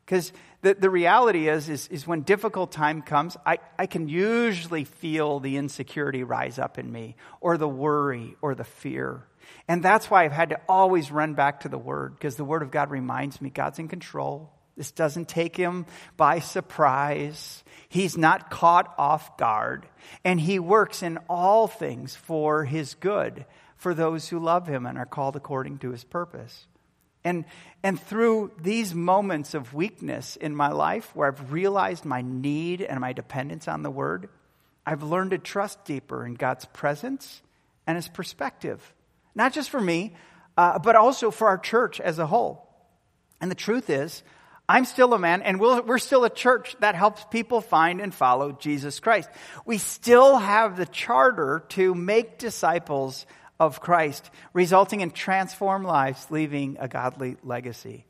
Because 0.05 0.33
the, 0.61 0.73
the 0.73 0.89
reality 0.89 1.47
is, 1.47 1.69
is, 1.69 1.87
is 1.87 2.05
when 2.05 2.21
difficult 2.21 2.71
time 2.71 3.01
comes, 3.01 3.37
I, 3.45 3.59
I 3.77 3.85
can 3.85 4.09
usually 4.09 4.83
feel 4.83 5.39
the 5.39 5.57
insecurity 5.57 6.23
rise 6.23 6.59
up 6.59 6.77
in 6.77 6.91
me, 6.91 7.15
or 7.39 7.57
the 7.57 7.67
worry, 7.67 8.35
or 8.41 8.55
the 8.55 8.63
fear. 8.63 9.25
And 9.67 9.83
that's 9.83 10.09
why 10.09 10.25
I've 10.25 10.31
had 10.31 10.49
to 10.49 10.59
always 10.67 11.11
run 11.11 11.35
back 11.35 11.61
to 11.61 11.69
the 11.69 11.77
Word, 11.77 12.15
because 12.15 12.35
the 12.35 12.45
Word 12.45 12.63
of 12.63 12.71
God 12.71 12.91
reminds 12.91 13.41
me 13.41 13.49
God's 13.49 13.79
in 13.79 13.87
control. 13.87 14.51
This 14.75 14.91
doesn't 14.91 15.27
take 15.27 15.55
him 15.55 15.85
by 16.17 16.39
surprise. 16.39 17.63
He's 17.89 18.17
not 18.17 18.49
caught 18.49 18.93
off 18.97 19.37
guard. 19.37 19.85
And 20.25 20.41
he 20.41 20.59
works 20.59 21.03
in 21.03 21.19
all 21.29 21.67
things 21.67 22.15
for 22.15 22.65
his 22.65 22.95
good, 22.95 23.45
for 23.77 23.93
those 23.93 24.29
who 24.29 24.39
love 24.39 24.67
him 24.67 24.85
and 24.85 24.97
are 24.97 25.05
called 25.05 25.35
according 25.35 25.77
to 25.79 25.91
his 25.91 26.03
purpose. 26.03 26.67
And, 27.25 27.45
and 27.83 27.99
through 27.99 28.51
these 28.61 28.93
moments 28.93 29.53
of 29.53 29.73
weakness 29.73 30.35
in 30.35 30.55
my 30.55 30.69
life, 30.69 31.15
where 31.15 31.27
I've 31.27 31.51
realized 31.51 32.05
my 32.05 32.21
need 32.21 32.81
and 32.81 32.99
my 32.99 33.13
dependence 33.13 33.67
on 33.67 33.83
the 33.83 33.91
Word, 33.91 34.29
I've 34.85 35.03
learned 35.03 35.31
to 35.31 35.37
trust 35.37 35.85
deeper 35.85 36.25
in 36.25 36.33
God's 36.33 36.65
presence 36.65 37.41
and 37.87 37.95
His 37.95 38.07
perspective. 38.07 38.93
Not 39.35 39.53
just 39.53 39.69
for 39.69 39.79
me, 39.79 40.13
uh, 40.57 40.79
but 40.79 40.95
also 40.95 41.31
for 41.31 41.47
our 41.47 41.57
church 41.57 41.99
as 41.99 42.19
a 42.19 42.27
whole. 42.27 42.67
And 43.39 43.49
the 43.49 43.55
truth 43.55 43.89
is, 43.89 44.23
I'm 44.67 44.85
still 44.85 45.13
a 45.13 45.19
man, 45.19 45.41
and 45.41 45.59
we 45.59 45.67
we 45.81 45.95
are 45.95 45.99
still 45.99 46.23
a 46.23 46.29
church 46.29 46.75
that 46.79 46.95
helps 46.95 47.25
people 47.25 47.59
find 47.59 47.99
and 47.99 48.13
follow 48.13 48.53
Jesus 48.53 49.01
Christ. 49.01 49.29
We 49.65 49.77
still 49.77 50.37
have 50.37 50.77
the 50.77 50.85
charter 50.85 51.63
to 51.69 51.93
make 51.93 52.37
disciples 52.37 53.25
of 53.65 53.81
Christ, 53.81 54.29
resulting 54.53 55.01
in 55.01 55.11
transformed 55.11 55.85
lives, 55.85 56.27
leaving 56.29 56.77
a 56.79 56.87
godly 56.87 57.37
legacy. 57.43 58.05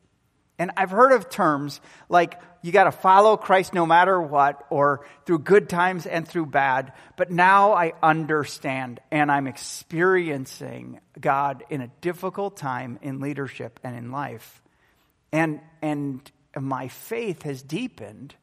And 0.60 0.72
I've 0.78 0.92
heard 0.92 1.12
of 1.12 1.30
terms 1.30 1.82
like 2.10 2.40
you 2.62 2.72
got 2.72 2.84
to 2.86 2.92
follow 2.92 3.38
Christ 3.38 3.74
no 3.74 3.86
matter 3.86 4.22
what, 4.22 4.66
or 4.70 5.06
through 5.26 5.40
good 5.40 5.68
times 5.68 6.06
and 6.06 6.28
through 6.28 6.46
bad. 6.46 6.94
But 7.18 7.32
now 7.32 7.74
I 7.74 7.94
understand 8.04 9.00
and 9.12 9.32
I'm 9.32 9.48
experiencing 9.48 11.00
God 11.20 11.64
in 11.70 11.82
a 11.82 11.92
difficult 12.02 12.56
time 12.56 13.00
in 13.02 13.20
leadership 13.20 13.80
and 13.84 13.98
in 13.98 14.12
life. 14.12 14.62
And, 15.32 15.60
and 15.82 16.22
my 16.58 16.88
faith 16.88 17.42
has 17.44 17.64
deepened 17.64 18.36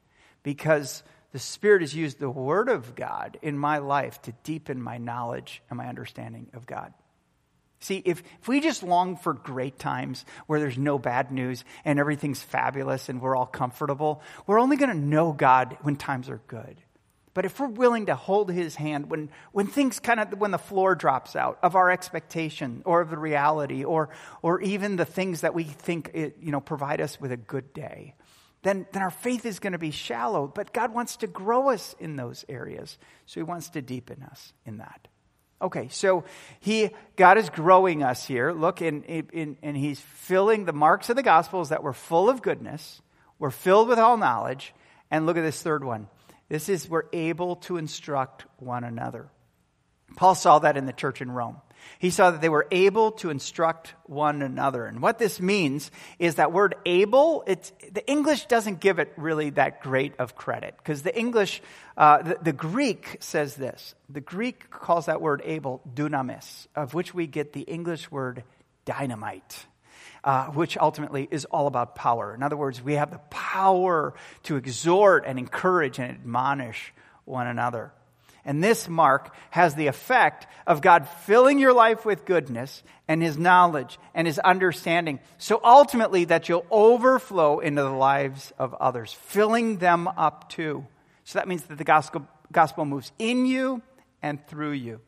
because 0.42 1.04
the 1.32 1.38
Spirit 1.38 1.82
has 1.82 1.94
used 1.94 2.18
the 2.18 2.28
Word 2.28 2.68
of 2.68 2.96
God 2.96 3.38
in 3.40 3.56
my 3.56 3.78
life 3.78 4.20
to 4.22 4.32
deepen 4.42 4.82
my 4.82 4.98
knowledge 4.98 5.62
and 5.70 5.76
my 5.76 5.86
understanding 5.86 6.48
of 6.54 6.66
God. 6.66 6.92
See, 7.80 8.02
if, 8.04 8.22
if 8.40 8.48
we 8.48 8.60
just 8.60 8.82
long 8.82 9.16
for 9.16 9.32
great 9.32 9.78
times 9.78 10.26
where 10.46 10.60
there's 10.60 10.76
no 10.76 10.98
bad 10.98 11.32
news 11.32 11.64
and 11.84 11.98
everything's 11.98 12.42
fabulous 12.42 13.08
and 13.08 13.22
we're 13.22 13.34
all 13.34 13.46
comfortable, 13.46 14.22
we're 14.46 14.60
only 14.60 14.76
going 14.76 14.90
to 14.90 14.96
know 14.96 15.32
God 15.32 15.78
when 15.80 15.96
times 15.96 16.28
are 16.28 16.42
good. 16.46 16.76
But 17.32 17.46
if 17.46 17.58
we're 17.58 17.68
willing 17.68 18.06
to 18.06 18.16
hold 18.16 18.50
his 18.50 18.74
hand 18.74 19.08
when, 19.08 19.30
when 19.52 19.66
things 19.66 19.98
kind 19.98 20.20
of, 20.20 20.38
when 20.38 20.50
the 20.50 20.58
floor 20.58 20.94
drops 20.94 21.36
out 21.36 21.58
of 21.62 21.74
our 21.74 21.90
expectation 21.90 22.82
or 22.84 23.00
of 23.00 23.08
the 23.08 23.16
reality 23.16 23.84
or, 23.84 24.10
or 24.42 24.60
even 24.60 24.96
the 24.96 25.04
things 25.06 25.40
that 25.40 25.54
we 25.54 25.64
think, 25.64 26.10
it, 26.12 26.36
you 26.42 26.50
know, 26.50 26.60
provide 26.60 27.00
us 27.00 27.18
with 27.18 27.32
a 27.32 27.36
good 27.36 27.72
day, 27.72 28.14
then, 28.62 28.86
then 28.92 29.00
our 29.00 29.10
faith 29.10 29.46
is 29.46 29.58
going 29.58 29.72
to 29.72 29.78
be 29.78 29.90
shallow. 29.90 30.48
But 30.48 30.74
God 30.74 30.92
wants 30.92 31.16
to 31.18 31.26
grow 31.26 31.70
us 31.70 31.94
in 31.98 32.16
those 32.16 32.44
areas. 32.48 32.98
So 33.24 33.40
he 33.40 33.44
wants 33.44 33.70
to 33.70 33.80
deepen 33.80 34.22
us 34.22 34.52
in 34.66 34.78
that. 34.78 35.08
Okay, 35.62 35.88
so 35.88 36.24
he, 36.60 36.90
God 37.16 37.36
is 37.36 37.50
growing 37.50 38.02
us 38.02 38.24
here. 38.24 38.52
Look, 38.52 38.80
in, 38.80 39.56
and 39.62 39.76
he's 39.76 40.00
filling 40.00 40.64
the 40.64 40.72
marks 40.72 41.10
of 41.10 41.16
the 41.16 41.22
Gospels 41.22 41.68
that 41.68 41.82
we're 41.82 41.92
full 41.92 42.30
of 42.30 42.40
goodness, 42.42 43.02
we're 43.38 43.50
filled 43.50 43.88
with 43.88 43.98
all 43.98 44.16
knowledge. 44.16 44.74
And 45.10 45.26
look 45.26 45.36
at 45.36 45.42
this 45.42 45.60
third 45.60 45.82
one. 45.82 46.06
This 46.48 46.68
is 46.68 46.88
we're 46.88 47.08
able 47.12 47.56
to 47.56 47.78
instruct 47.78 48.44
one 48.58 48.84
another. 48.84 49.28
Paul 50.16 50.34
saw 50.34 50.58
that 50.60 50.76
in 50.76 50.86
the 50.86 50.92
church 50.92 51.20
in 51.20 51.30
Rome. 51.30 51.56
He 51.98 52.10
saw 52.10 52.30
that 52.30 52.40
they 52.40 52.48
were 52.48 52.66
able 52.70 53.12
to 53.12 53.30
instruct 53.30 53.94
one 54.04 54.42
another. 54.42 54.86
And 54.86 55.02
what 55.02 55.18
this 55.18 55.40
means 55.40 55.90
is 56.18 56.36
that 56.36 56.52
word 56.52 56.74
able, 56.86 57.44
it's, 57.46 57.72
the 57.92 58.08
English 58.08 58.46
doesn't 58.46 58.80
give 58.80 58.98
it 58.98 59.12
really 59.16 59.50
that 59.50 59.82
great 59.82 60.14
of 60.18 60.34
credit. 60.34 60.74
Because 60.78 61.02
the 61.02 61.16
English, 61.16 61.62
uh, 61.96 62.22
the, 62.22 62.38
the, 62.42 62.52
Greek 62.52 63.18
says 63.20 63.54
this. 63.54 63.94
The 64.08 64.20
Greek 64.20 64.70
calls 64.70 65.06
that 65.06 65.20
word 65.20 65.42
able 65.44 65.82
dunamis, 65.92 66.66
of 66.74 66.94
which 66.94 67.14
we 67.14 67.26
get 67.26 67.52
the 67.52 67.62
English 67.62 68.10
word 68.10 68.44
dynamite. 68.84 69.66
Uh, 70.22 70.48
which 70.48 70.76
ultimately 70.76 71.26
is 71.30 71.46
all 71.46 71.66
about 71.66 71.94
power. 71.94 72.34
In 72.34 72.42
other 72.42 72.56
words, 72.56 72.82
we 72.82 72.92
have 72.94 73.10
the 73.10 73.20
power 73.30 74.12
to 74.42 74.56
exhort 74.56 75.24
and 75.26 75.38
encourage 75.38 75.98
and 75.98 76.10
admonish 76.10 76.92
one 77.24 77.46
another. 77.46 77.90
And 78.44 78.62
this 78.62 78.88
mark 78.88 79.34
has 79.50 79.74
the 79.74 79.88
effect 79.88 80.46
of 80.66 80.80
God 80.80 81.08
filling 81.24 81.58
your 81.58 81.72
life 81.72 82.04
with 82.04 82.24
goodness 82.24 82.82
and 83.06 83.22
His 83.22 83.36
knowledge 83.36 83.98
and 84.14 84.26
His 84.26 84.38
understanding. 84.38 85.20
So 85.38 85.60
ultimately, 85.62 86.24
that 86.26 86.48
you'll 86.48 86.66
overflow 86.70 87.60
into 87.60 87.82
the 87.82 87.90
lives 87.90 88.52
of 88.58 88.74
others, 88.74 89.12
filling 89.12 89.78
them 89.78 90.08
up 90.08 90.48
too. 90.48 90.86
So 91.24 91.38
that 91.38 91.48
means 91.48 91.62
that 91.64 91.78
the 91.78 91.84
gospel, 91.84 92.26
gospel 92.50 92.84
moves 92.84 93.12
in 93.18 93.46
you 93.46 93.82
and 94.22 94.44
through 94.46 94.72
you. 94.72 95.00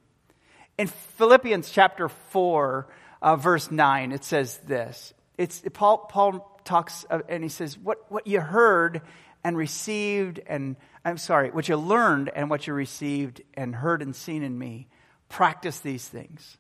In 0.79 0.89
Philippians 0.89 1.71
chapter 1.71 2.09
4, 2.09 2.89
uh, 3.21 3.37
verse 3.37 3.71
9, 3.71 4.13
it 4.13 4.25
says 4.25 4.59
this. 4.59 5.15
It's, 5.39 5.63
Paul, 5.73 5.99
Paul 5.99 6.61
talks 6.65 7.07
uh, 7.11 7.21
and 7.29 7.43
he 7.43 7.49
says, 7.49 7.79
what, 7.79 8.11
what 8.11 8.27
you 8.27 8.41
heard 8.41 9.03
and 9.45 9.57
received 9.57 10.41
and 10.47 10.77
I'm 11.05 11.19
sorry, 11.19 11.51
what 11.51 11.69
you 11.69 11.77
learned 11.77 12.31
and 12.35 12.49
what 12.49 12.67
you 12.67 12.75
received 12.75 13.43
and 13.55 13.75
heard 13.75 14.03
and 14.03 14.15
seen 14.15 14.43
in 14.43 14.57
me, 14.57 14.89
practice 15.29 15.81
these 15.81 16.07
things, 16.07 16.57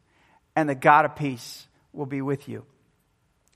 and 0.57 0.69
the 0.69 0.75
God 0.75 1.05
of 1.05 1.17
peace 1.17 1.67
will 1.93 2.07
be 2.07 2.23
with 2.23 2.49
you. 2.49 2.65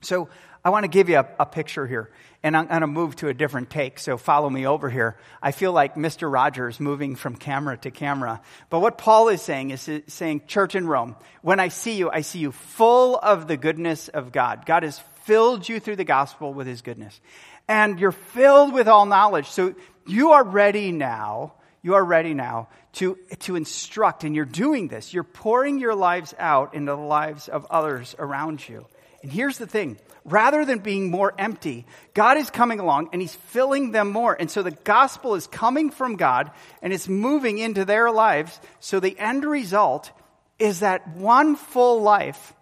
So 0.01 0.29
I 0.63 0.69
want 0.69 0.83
to 0.83 0.89
give 0.89 1.09
you 1.09 1.17
a, 1.17 1.27
a 1.39 1.45
picture 1.45 1.87
here, 1.87 2.11
and 2.43 2.55
I'm 2.55 2.67
going 2.67 2.81
to 2.81 2.87
move 2.87 3.15
to 3.17 3.29
a 3.29 3.33
different 3.33 3.69
take, 3.69 3.99
so 3.99 4.15
follow 4.17 4.49
me 4.49 4.67
over 4.67 4.89
here. 4.89 5.17
I 5.41 5.51
feel 5.51 5.73
like 5.73 5.95
Mr. 5.95 6.31
Rogers 6.31 6.79
moving 6.79 7.15
from 7.15 7.35
camera 7.35 7.77
to 7.77 7.91
camera. 7.91 8.41
But 8.69 8.79
what 8.79 8.97
Paul 8.97 9.29
is 9.29 9.41
saying 9.41 9.71
is 9.71 9.89
saying, 10.07 10.43
Church 10.47 10.75
in 10.75 10.87
Rome, 10.87 11.15
when 11.41 11.59
I 11.59 11.69
see 11.69 11.95
you, 11.95 12.09
I 12.11 12.21
see 12.21 12.39
you 12.39 12.51
full 12.51 13.17
of 13.17 13.47
the 13.47 13.57
goodness 13.57 14.07
of 14.07 14.31
God. 14.31 14.65
God 14.65 14.83
has 14.83 14.99
filled 15.23 15.67
you 15.67 15.79
through 15.79 15.97
the 15.97 16.05
gospel 16.05 16.53
with 16.53 16.67
his 16.67 16.81
goodness. 16.81 17.19
And 17.67 17.99
you're 17.99 18.11
filled 18.11 18.73
with 18.73 18.87
all 18.87 19.05
knowledge. 19.05 19.47
So 19.49 19.75
you 20.05 20.31
are 20.31 20.43
ready 20.43 20.91
now, 20.91 21.53
you 21.81 21.95
are 21.95 22.03
ready 22.03 22.33
now 22.33 22.69
to, 22.93 23.17
to 23.39 23.55
instruct, 23.55 24.23
and 24.23 24.35
you're 24.35 24.45
doing 24.45 24.87
this. 24.87 25.13
You're 25.13 25.23
pouring 25.23 25.79
your 25.79 25.95
lives 25.95 26.33
out 26.39 26.73
into 26.73 26.93
the 26.93 27.01
lives 27.01 27.47
of 27.47 27.65
others 27.69 28.15
around 28.17 28.67
you. 28.67 28.85
And 29.21 29.31
here's 29.31 29.57
the 29.57 29.67
thing 29.67 29.97
rather 30.23 30.65
than 30.65 30.79
being 30.79 31.09
more 31.09 31.33
empty, 31.37 31.85
God 32.13 32.37
is 32.37 32.49
coming 32.49 32.79
along 32.79 33.09
and 33.13 33.21
He's 33.21 33.35
filling 33.35 33.91
them 33.91 34.11
more. 34.11 34.35
And 34.39 34.51
so 34.51 34.63
the 34.63 34.71
gospel 34.71 35.35
is 35.35 35.47
coming 35.47 35.89
from 35.89 36.15
God 36.15 36.51
and 36.81 36.93
it's 36.93 37.07
moving 37.07 37.57
into 37.57 37.85
their 37.85 38.11
lives. 38.11 38.59
So 38.79 38.99
the 38.99 39.17
end 39.17 39.45
result 39.45 40.11
is 40.59 40.81
that 40.81 41.07
one 41.15 41.55
full 41.55 42.01
life 42.01 42.53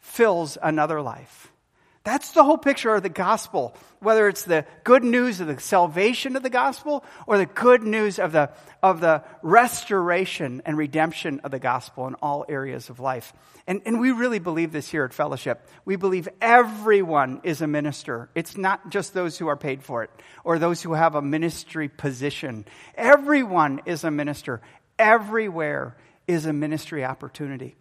fills 0.00 0.58
another 0.62 1.00
life. 1.00 1.52
That's 2.08 2.30
the 2.30 2.42
whole 2.42 2.56
picture 2.56 2.94
of 2.94 3.02
the 3.02 3.10
gospel, 3.10 3.76
whether 4.00 4.28
it's 4.28 4.44
the 4.44 4.64
good 4.82 5.04
news 5.04 5.40
of 5.40 5.46
the 5.46 5.60
salvation 5.60 6.36
of 6.36 6.42
the 6.42 6.48
gospel 6.48 7.04
or 7.26 7.36
the 7.36 7.44
good 7.44 7.82
news 7.82 8.18
of 8.18 8.32
the, 8.32 8.48
of 8.82 9.02
the 9.02 9.22
restoration 9.42 10.62
and 10.64 10.78
redemption 10.78 11.40
of 11.40 11.50
the 11.50 11.58
gospel 11.58 12.06
in 12.06 12.14
all 12.14 12.46
areas 12.48 12.88
of 12.88 12.98
life. 12.98 13.34
And, 13.66 13.82
and 13.84 14.00
we 14.00 14.12
really 14.12 14.38
believe 14.38 14.72
this 14.72 14.88
here 14.88 15.04
at 15.04 15.12
Fellowship. 15.12 15.68
We 15.84 15.96
believe 15.96 16.30
everyone 16.40 17.42
is 17.44 17.60
a 17.60 17.66
minister. 17.66 18.30
It's 18.34 18.56
not 18.56 18.88
just 18.88 19.12
those 19.12 19.36
who 19.36 19.48
are 19.48 19.58
paid 19.58 19.82
for 19.82 20.02
it 20.02 20.10
or 20.44 20.58
those 20.58 20.80
who 20.80 20.94
have 20.94 21.14
a 21.14 21.20
ministry 21.20 21.90
position. 21.90 22.64
Everyone 22.94 23.82
is 23.84 24.02
a 24.02 24.10
minister. 24.10 24.62
Everywhere 24.98 25.94
is 26.26 26.46
a 26.46 26.54
ministry 26.54 27.04
opportunity. 27.04 27.76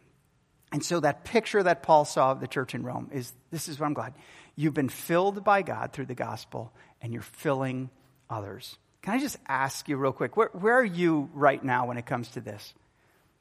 And 0.71 0.83
so 0.83 0.99
that 0.99 1.23
picture 1.23 1.63
that 1.63 1.83
Paul 1.83 2.05
saw 2.05 2.31
of 2.31 2.39
the 2.39 2.47
church 2.47 2.75
in 2.75 2.83
Rome 2.83 3.09
is 3.11 3.31
this 3.51 3.67
is 3.67 3.79
what 3.79 3.85
I'm 3.85 3.93
glad. 3.93 4.13
You've 4.55 4.73
been 4.73 4.89
filled 4.89 5.43
by 5.43 5.61
God 5.61 5.93
through 5.93 6.07
the 6.07 6.15
gospel 6.15 6.73
and 7.01 7.13
you're 7.13 7.21
filling 7.21 7.89
others. 8.29 8.77
Can 9.01 9.13
I 9.13 9.19
just 9.19 9.37
ask 9.47 9.87
you 9.87 9.95
real 9.95 10.11
quick, 10.11 10.35
where, 10.35 10.49
where 10.51 10.73
are 10.73 10.83
you 10.83 11.29
right 11.33 11.63
now 11.63 11.87
when 11.87 11.97
it 11.97 12.05
comes 12.05 12.27
to 12.29 12.41
this? 12.41 12.73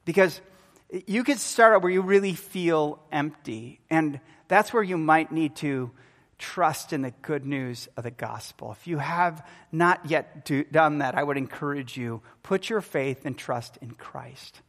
Because 0.05 0.39
you 1.05 1.25
could 1.25 1.39
start 1.39 1.75
out 1.75 1.81
where 1.81 1.91
you 1.91 2.01
really 2.01 2.33
feel 2.33 2.99
empty, 3.11 3.81
and 3.89 4.21
that's 4.47 4.71
where 4.71 4.83
you 4.83 4.97
might 4.97 5.31
need 5.33 5.57
to 5.57 5.91
trust 6.37 6.93
in 6.93 7.01
the 7.01 7.11
good 7.21 7.45
news 7.45 7.89
of 7.97 8.03
the 8.03 8.11
gospel. 8.11 8.71
If 8.71 8.87
you 8.87 8.99
have 8.99 9.45
not 9.71 10.09
yet 10.09 10.45
do, 10.45 10.63
done 10.63 10.99
that, 10.99 11.15
I 11.15 11.23
would 11.23 11.35
encourage 11.35 11.97
you 11.97 12.21
put 12.43 12.69
your 12.69 12.79
faith 12.79 13.25
and 13.25 13.37
trust 13.37 13.77
in 13.81 13.91
Christ. 13.91 14.61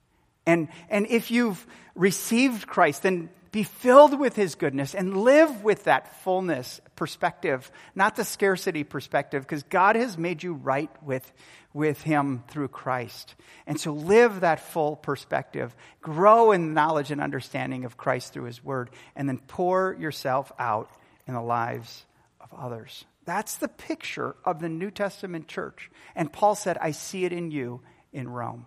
And, 0.49 0.69
and 0.88 1.07
if 1.11 1.31
you've 1.31 1.64
received 1.95 2.67
Christ, 2.67 3.02
then 3.02 3.28
be 3.52 3.64
filled 3.64 4.19
with 4.19 4.35
his 4.35 4.55
goodness 4.55 4.95
and 4.95 5.19
live 5.19 5.62
with 5.62 5.85
that 5.85 6.23
fullness 6.23 6.81
perspective, 6.97 7.71
not 7.95 8.17
the 8.17 8.25
scarcity 8.25 8.83
perspective, 8.83 9.43
because 9.43 9.62
God 9.64 9.95
has 9.95 10.17
made 10.17 10.43
you 10.43 10.55
right 10.55 10.90
with, 11.02 11.31
with 11.75 12.00
him 12.00 12.45
through 12.49 12.69
Christ. 12.69 13.35
And 13.67 13.78
so 13.78 13.93
live 13.93 14.40
that 14.40 14.61
full 14.61 14.97
perspective, 14.97 15.76
grow 16.00 16.52
in 16.52 16.73
knowledge 16.73 17.11
and 17.11 17.21
understanding 17.21 17.85
of 17.85 17.99
Christ 17.99 18.33
through 18.33 18.45
his 18.45 18.64
word, 18.64 18.88
and 19.14 19.28
then 19.28 19.40
pour 19.49 19.95
yourself 20.00 20.50
out 20.59 20.90
in 21.26 21.35
the 21.35 21.43
lives 21.43 22.07
of 22.40 22.55
others. 22.59 23.05
That's 23.26 23.57
the 23.57 23.69
picture 23.69 24.35
of 24.47 24.61
the 24.61 24.71
New 24.71 24.90
Testament 24.90 25.47
church. 25.47 25.90
And 26.17 26.33
Paul 26.33 26.55
said, 26.55 26.78
I 26.78 26.93
see 26.93 27.26
it 27.26 27.35
in 27.35 27.50
you 27.50 27.83
in 28.14 28.31
Rome. 28.31 28.64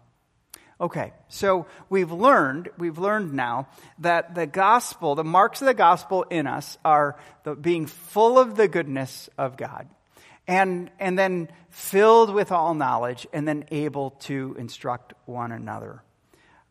Okay, 0.82 1.14
so 1.28 1.68
we've 1.90 2.12
learned, 2.12 2.70
we've 2.80 2.98
learned 2.98 3.34
now 3.34 3.68
that 4.00 4.34
the 4.34 4.48
gospel, 4.48 5.14
the 5.14 5.24
marks 5.24 5.62
of 5.62 5.68
the 5.68 5.76
gospel 5.76 6.24
in 6.24 6.48
us 6.48 6.76
are 6.84 7.20
the, 7.44 7.54
being 7.54 7.86
full 7.86 8.40
of 8.40 8.56
the 8.56 8.68
goodness 8.68 9.30
of 9.38 9.58
God 9.58 9.88
and, 10.48 10.90
and 11.00 11.20
then 11.20 11.50
filled 11.70 12.34
with 12.34 12.52
all 12.52 12.74
knowledge 12.74 13.28
and 13.32 13.48
then 13.48 13.66
able 13.70 14.12
to 14.22 14.56
instruct 14.58 15.14
one 15.26 15.52
another. 15.52 16.02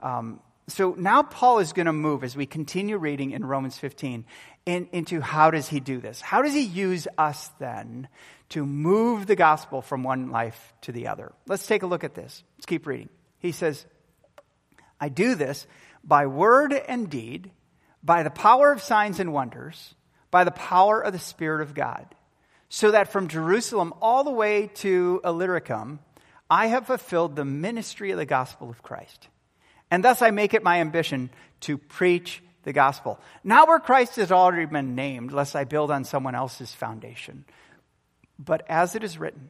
Um, 0.01 0.41
so 0.67 0.97
now 0.99 1.23
Paul 1.23 1.61
is 1.61 1.73
going 1.73 1.87
to 1.87 1.93
move 1.93 2.25
as 2.25 2.37
we 2.37 2.47
continue 2.47 2.97
reading 2.97 3.31
in 3.31 3.45
Romans 3.45 3.79
15 3.79 4.25
in, 4.67 4.89
into 4.91 5.21
how 5.21 5.53
does 5.53 5.69
he 5.69 5.79
do 5.79 6.01
this? 6.01 6.21
How 6.21 6.43
does 6.43 6.53
he 6.53 6.63
use 6.63 7.07
us 7.17 7.49
then 7.61 8.09
to 8.49 8.67
move 8.67 9.29
the 9.29 9.37
gospel 9.37 9.83
from 9.83 10.03
one 10.03 10.31
life 10.31 10.75
to 10.83 10.91
the 10.91 11.07
other? 11.07 11.33
Let's 11.47 11.69
take 11.69 11.85
a 11.85 11.87
look 11.87 12.03
at 12.03 12.17
this. 12.17 12.43
Let's 12.57 12.67
keep 12.67 12.89
reading. 12.89 13.09
He 13.39 13.53
says, 13.53 13.87
I 15.01 15.09
do 15.09 15.35
this 15.35 15.67
by 16.05 16.27
word 16.27 16.73
and 16.73 17.09
deed, 17.09 17.51
by 18.03 18.23
the 18.23 18.31
power 18.31 18.73
of 18.73 18.83
signs 18.83 19.21
and 19.21 19.33
wonders, 19.33 19.95
by 20.31 20.45
the 20.45 20.51
power 20.51 21.01
of 21.01 21.13
the 21.13 21.19
Spirit 21.19 21.63
of 21.63 21.75
God, 21.75 22.07
so 22.69 22.91
that 22.93 23.11
from 23.11 23.29
Jerusalem 23.29 23.93
all 24.01 24.25
the 24.25 24.31
way 24.31 24.69
to 24.75 25.21
Illyricum, 25.25 26.01
I 26.49 26.67
have 26.67 26.87
fulfilled 26.87 27.37
the 27.37 27.45
ministry 27.45 28.11
of 28.11 28.19
the 28.19 28.27
gospel 28.27 28.71
of 28.71 28.83
Christ. 28.83 29.29
And 29.91 30.05
thus 30.05 30.23
I 30.23 30.31
make 30.31 30.55
it 30.55 30.63
my 30.63 30.81
ambition 30.81 31.31
to 31.61 31.79
preach 31.79 32.43
the 32.63 32.73
gospel. 32.73 33.19
Not 33.43 33.69
where 33.69 33.81
Christ 33.81 34.17
has 34.17 34.31
already 34.31 34.67
been 34.67 34.95
named, 34.95 35.33
lest 35.33 35.57
I 35.57 35.65
build 35.65 35.91
on 35.91 36.05
someone 36.05 36.35
else's 36.35 36.73
foundation. 36.73 37.45
But 38.39 38.65
as 38.69 38.95
it 38.95 39.03
is 39.03 39.19
written, 39.19 39.49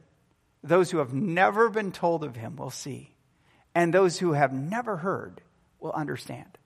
those 0.63 0.91
who 0.91 0.99
have 0.99 1.13
never 1.13 1.69
been 1.69 1.91
told 1.91 2.23
of 2.23 2.35
him 2.35 2.55
will 2.55 2.69
see 2.69 3.11
and 3.73 3.93
those 3.93 4.17
who 4.19 4.33
have 4.33 4.53
never 4.53 4.97
heard 4.97 5.41
will 5.79 5.91
understand. 5.91 6.57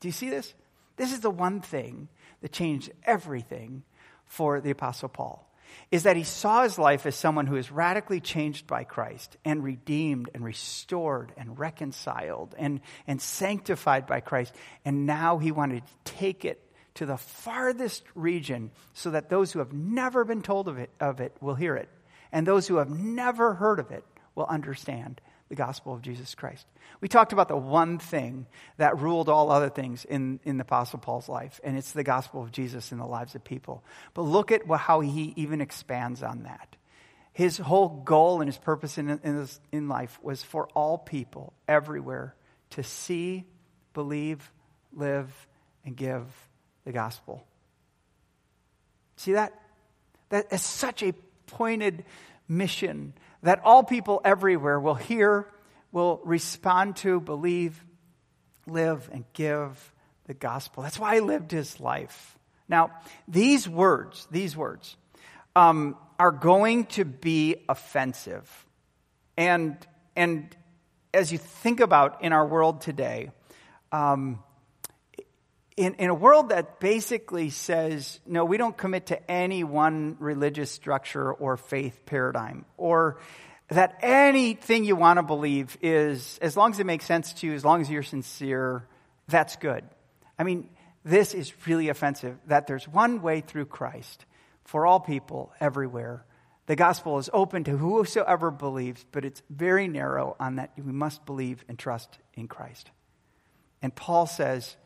Do 0.00 0.08
you 0.08 0.12
see 0.12 0.30
this? 0.30 0.54
This 0.96 1.12
is 1.12 1.20
the 1.20 1.30
one 1.30 1.60
thing 1.60 2.08
that 2.42 2.52
changed 2.52 2.90
everything 3.04 3.82
for 4.26 4.60
the 4.60 4.70
Apostle 4.70 5.08
Paul. 5.08 5.50
Is 5.90 6.04
that 6.04 6.16
he 6.16 6.22
saw 6.22 6.62
his 6.62 6.78
life 6.78 7.04
as 7.04 7.16
someone 7.16 7.46
who 7.46 7.56
is 7.56 7.72
radically 7.72 8.20
changed 8.20 8.66
by 8.66 8.84
Christ 8.84 9.36
and 9.44 9.64
redeemed 9.64 10.30
and 10.34 10.44
restored 10.44 11.32
and 11.36 11.58
reconciled 11.58 12.54
and, 12.56 12.80
and 13.08 13.20
sanctified 13.20 14.06
by 14.06 14.20
Christ. 14.20 14.54
And 14.84 15.04
now 15.04 15.38
he 15.38 15.50
wanted 15.50 15.82
to 15.84 16.12
take 16.12 16.44
it 16.44 16.60
to 16.94 17.06
the 17.06 17.16
farthest 17.16 18.04
region 18.14 18.70
so 18.92 19.10
that 19.10 19.30
those 19.30 19.50
who 19.50 19.58
have 19.58 19.72
never 19.72 20.24
been 20.24 20.42
told 20.42 20.68
of 20.68 20.78
it, 20.78 20.90
of 21.00 21.20
it 21.20 21.36
will 21.40 21.56
hear 21.56 21.74
it. 21.74 21.88
And 22.30 22.46
those 22.46 22.68
who 22.68 22.76
have 22.76 22.90
never 22.90 23.54
heard 23.54 23.80
of 23.80 23.90
it 23.90 24.04
will 24.36 24.46
understand 24.46 25.20
the 25.54 25.62
gospel 25.62 25.94
of 25.94 26.02
Jesus 26.02 26.34
Christ. 26.34 26.66
We 27.00 27.06
talked 27.06 27.32
about 27.32 27.46
the 27.46 27.56
one 27.56 27.98
thing 27.98 28.46
that 28.76 28.98
ruled 28.98 29.28
all 29.28 29.52
other 29.52 29.68
things 29.68 30.04
in, 30.04 30.40
in 30.42 30.56
the 30.56 30.62
Apostle 30.62 30.98
Paul's 30.98 31.28
life, 31.28 31.60
and 31.62 31.78
it's 31.78 31.92
the 31.92 32.02
gospel 32.02 32.42
of 32.42 32.50
Jesus 32.50 32.90
in 32.90 32.98
the 32.98 33.06
lives 33.06 33.36
of 33.36 33.44
people. 33.44 33.84
But 34.14 34.22
look 34.22 34.50
at 34.50 34.66
how 34.66 34.98
he 34.98 35.32
even 35.36 35.60
expands 35.60 36.24
on 36.24 36.42
that. 36.42 36.74
His 37.32 37.56
whole 37.58 37.88
goal 37.88 38.40
and 38.40 38.48
his 38.48 38.58
purpose 38.58 38.98
in, 38.98 39.08
in, 39.08 39.48
in 39.70 39.88
life 39.88 40.18
was 40.22 40.42
for 40.42 40.66
all 40.74 40.98
people 40.98 41.52
everywhere 41.68 42.34
to 42.70 42.82
see, 42.82 43.44
believe, 43.92 44.50
live, 44.92 45.30
and 45.84 45.96
give 45.96 46.24
the 46.84 46.92
gospel. 46.92 47.46
See 49.16 49.34
that? 49.34 49.52
That 50.30 50.52
is 50.52 50.62
such 50.62 51.04
a 51.04 51.12
pointed 51.46 52.04
mission 52.48 53.14
that 53.44 53.60
all 53.62 53.84
people 53.84 54.20
everywhere 54.24 54.80
will 54.80 54.94
hear, 54.94 55.46
will 55.92 56.20
respond 56.24 56.96
to, 56.96 57.20
believe, 57.20 57.84
live, 58.66 59.08
and 59.12 59.24
give 59.34 59.92
the 60.26 60.34
gospel. 60.34 60.82
That's 60.82 60.98
why 60.98 61.16
he 61.16 61.20
lived 61.20 61.50
his 61.50 61.78
life. 61.78 62.38
Now, 62.68 62.90
these 63.28 63.68
words, 63.68 64.26
these 64.30 64.56
words, 64.56 64.96
um, 65.54 65.96
are 66.18 66.32
going 66.32 66.86
to 66.86 67.04
be 67.04 67.56
offensive. 67.68 68.66
And, 69.36 69.76
and 70.16 70.54
as 71.12 71.30
you 71.30 71.38
think 71.38 71.80
about 71.80 72.22
in 72.22 72.32
our 72.32 72.46
world 72.46 72.80
today, 72.80 73.30
um, 73.92 74.42
in, 75.76 75.94
in 75.94 76.10
a 76.10 76.14
world 76.14 76.50
that 76.50 76.78
basically 76.78 77.50
says, 77.50 78.20
no, 78.26 78.44
we 78.44 78.56
don't 78.56 78.76
commit 78.76 79.06
to 79.06 79.30
any 79.30 79.64
one 79.64 80.16
religious 80.20 80.70
structure 80.70 81.32
or 81.32 81.56
faith 81.56 82.00
paradigm, 82.06 82.64
or 82.76 83.18
that 83.68 83.98
anything 84.02 84.84
you 84.84 84.94
want 84.94 85.18
to 85.18 85.22
believe 85.22 85.76
is, 85.82 86.38
as 86.40 86.56
long 86.56 86.70
as 86.70 86.80
it 86.80 86.86
makes 86.86 87.04
sense 87.04 87.32
to 87.34 87.46
you, 87.46 87.54
as 87.54 87.64
long 87.64 87.80
as 87.80 87.90
you're 87.90 88.02
sincere, 88.02 88.86
that's 89.26 89.56
good. 89.56 89.84
I 90.38 90.44
mean, 90.44 90.68
this 91.04 91.34
is 91.34 91.52
really 91.66 91.88
offensive 91.88 92.36
that 92.46 92.66
there's 92.66 92.86
one 92.86 93.20
way 93.22 93.40
through 93.40 93.66
Christ 93.66 94.26
for 94.64 94.86
all 94.86 95.00
people 95.00 95.52
everywhere. 95.60 96.24
The 96.66 96.76
gospel 96.76 97.18
is 97.18 97.28
open 97.32 97.64
to 97.64 97.76
whosoever 97.76 98.50
believes, 98.50 99.04
but 99.12 99.24
it's 99.24 99.42
very 99.50 99.88
narrow 99.88 100.36
on 100.38 100.56
that 100.56 100.72
we 100.76 100.92
must 100.92 101.26
believe 101.26 101.64
and 101.68 101.78
trust 101.78 102.18
in 102.34 102.48
Christ. 102.48 102.90
And 103.82 103.94
Paul 103.94 104.26
says, 104.26 104.76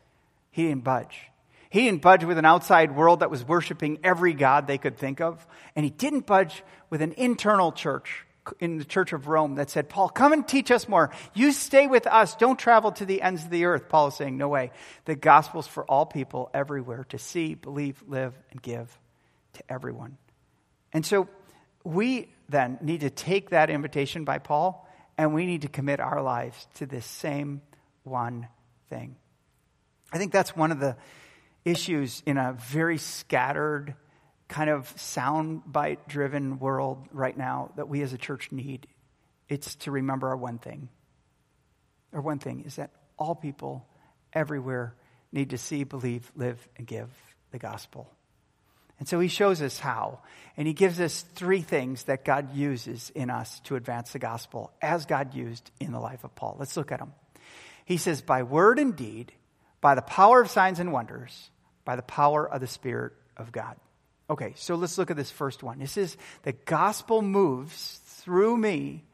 he 0.51 0.67
didn't 0.67 0.83
budge. 0.83 1.29
He 1.69 1.83
didn't 1.83 2.01
budge 2.01 2.23
with 2.23 2.37
an 2.37 2.45
outside 2.45 2.95
world 2.95 3.19
that 3.19 3.29
was 3.29 3.47
worshiping 3.47 3.99
every 4.03 4.33
God 4.33 4.65
they 4.65 4.79
could 4.79 4.97
think 4.97 5.21
of. 5.21 5.45
And 5.75 5.83
he 5.83 5.91
didn't 5.91 6.25
budge 6.25 6.63
with 6.89 7.01
an 7.01 7.13
internal 7.13 7.71
church 7.71 8.25
in 8.59 8.77
the 8.77 8.85
church 8.85 9.13
of 9.13 9.27
Rome 9.27 9.55
that 9.55 9.69
said, 9.69 9.89
Paul, 9.89 10.09
come 10.09 10.33
and 10.33 10.47
teach 10.47 10.71
us 10.71 10.87
more. 10.87 11.11
You 11.35 11.51
stay 11.51 11.85
with 11.85 12.07
us. 12.07 12.35
Don't 12.35 12.57
travel 12.57 12.91
to 12.93 13.05
the 13.05 13.21
ends 13.21 13.43
of 13.43 13.51
the 13.51 13.65
earth. 13.65 13.87
Paul 13.87 14.07
is 14.07 14.15
saying, 14.15 14.37
no 14.37 14.47
way. 14.47 14.71
The 15.05 15.15
gospel's 15.15 15.67
for 15.67 15.83
all 15.85 16.07
people 16.07 16.49
everywhere 16.53 17.05
to 17.09 17.19
see, 17.19 17.53
believe, 17.53 18.01
live, 18.07 18.33
and 18.49 18.59
give 18.59 18.97
to 19.53 19.63
everyone. 19.69 20.17
And 20.91 21.05
so 21.05 21.29
we 21.83 22.33
then 22.47 22.79
need 22.81 23.01
to 23.01 23.11
take 23.11 23.51
that 23.51 23.69
invitation 23.69 24.25
by 24.25 24.39
Paul 24.39 24.87
and 25.17 25.33
we 25.33 25.45
need 25.45 25.61
to 25.61 25.67
commit 25.67 25.99
our 25.99 26.21
lives 26.21 26.67
to 26.75 26.85
this 26.85 27.05
same 27.05 27.61
one 28.03 28.47
thing. 28.89 29.15
I 30.11 30.17
think 30.17 30.31
that's 30.31 30.55
one 30.55 30.71
of 30.71 30.79
the 30.79 30.97
issues 31.65 32.23
in 32.25 32.37
a 32.37 32.53
very 32.53 32.97
scattered, 32.97 33.95
kind 34.47 34.69
of 34.69 34.93
soundbite 34.95 36.07
driven 36.07 36.59
world 36.59 37.07
right 37.11 37.37
now 37.37 37.71
that 37.75 37.87
we 37.89 38.01
as 38.01 38.13
a 38.13 38.17
church 38.17 38.51
need. 38.51 38.87
It's 39.47 39.75
to 39.77 39.91
remember 39.91 40.29
our 40.29 40.37
one 40.37 40.57
thing. 40.57 40.89
Our 42.13 42.21
one 42.21 42.39
thing 42.39 42.63
is 42.65 42.77
that 42.77 42.91
all 43.17 43.35
people 43.35 43.87
everywhere 44.33 44.95
need 45.31 45.51
to 45.51 45.57
see, 45.57 45.83
believe, 45.83 46.31
live, 46.35 46.67
and 46.77 46.87
give 46.87 47.09
the 47.51 47.59
gospel. 47.59 48.09
And 48.97 49.07
so 49.07 49.19
he 49.19 49.27
shows 49.27 49.61
us 49.61 49.79
how. 49.79 50.19
And 50.57 50.67
he 50.67 50.73
gives 50.73 50.99
us 50.99 51.23
three 51.35 51.61
things 51.61 52.03
that 52.03 52.25
God 52.25 52.53
uses 52.55 53.11
in 53.15 53.29
us 53.29 53.59
to 53.61 53.75
advance 53.75 54.11
the 54.11 54.19
gospel, 54.19 54.71
as 54.81 55.05
God 55.05 55.33
used 55.33 55.71
in 55.79 55.91
the 55.91 55.99
life 55.99 56.23
of 56.23 56.35
Paul. 56.35 56.57
Let's 56.59 56.75
look 56.75 56.91
at 56.91 56.99
them. 56.99 57.13
He 57.85 57.97
says, 57.97 58.21
by 58.21 58.43
word 58.43 58.77
and 58.77 58.95
deed, 58.95 59.31
by 59.81 59.95
the 59.95 60.01
power 60.01 60.41
of 60.41 60.49
signs 60.49 60.79
and 60.79 60.91
wonders, 60.91 61.49
by 61.85 61.95
the 61.95 62.01
power 62.01 62.47
of 62.47 62.61
the 62.61 62.67
Spirit 62.67 63.13
of 63.37 63.51
God. 63.51 63.75
Okay, 64.29 64.53
so 64.55 64.75
let's 64.75 64.97
look 64.97 65.09
at 65.09 65.17
this 65.17 65.31
first 65.31 65.63
one. 65.63 65.79
This 65.79 65.97
is 65.97 66.15
the 66.43 66.51
gospel 66.53 67.21
moves 67.21 67.99
through 68.05 68.57
me, 68.57 69.05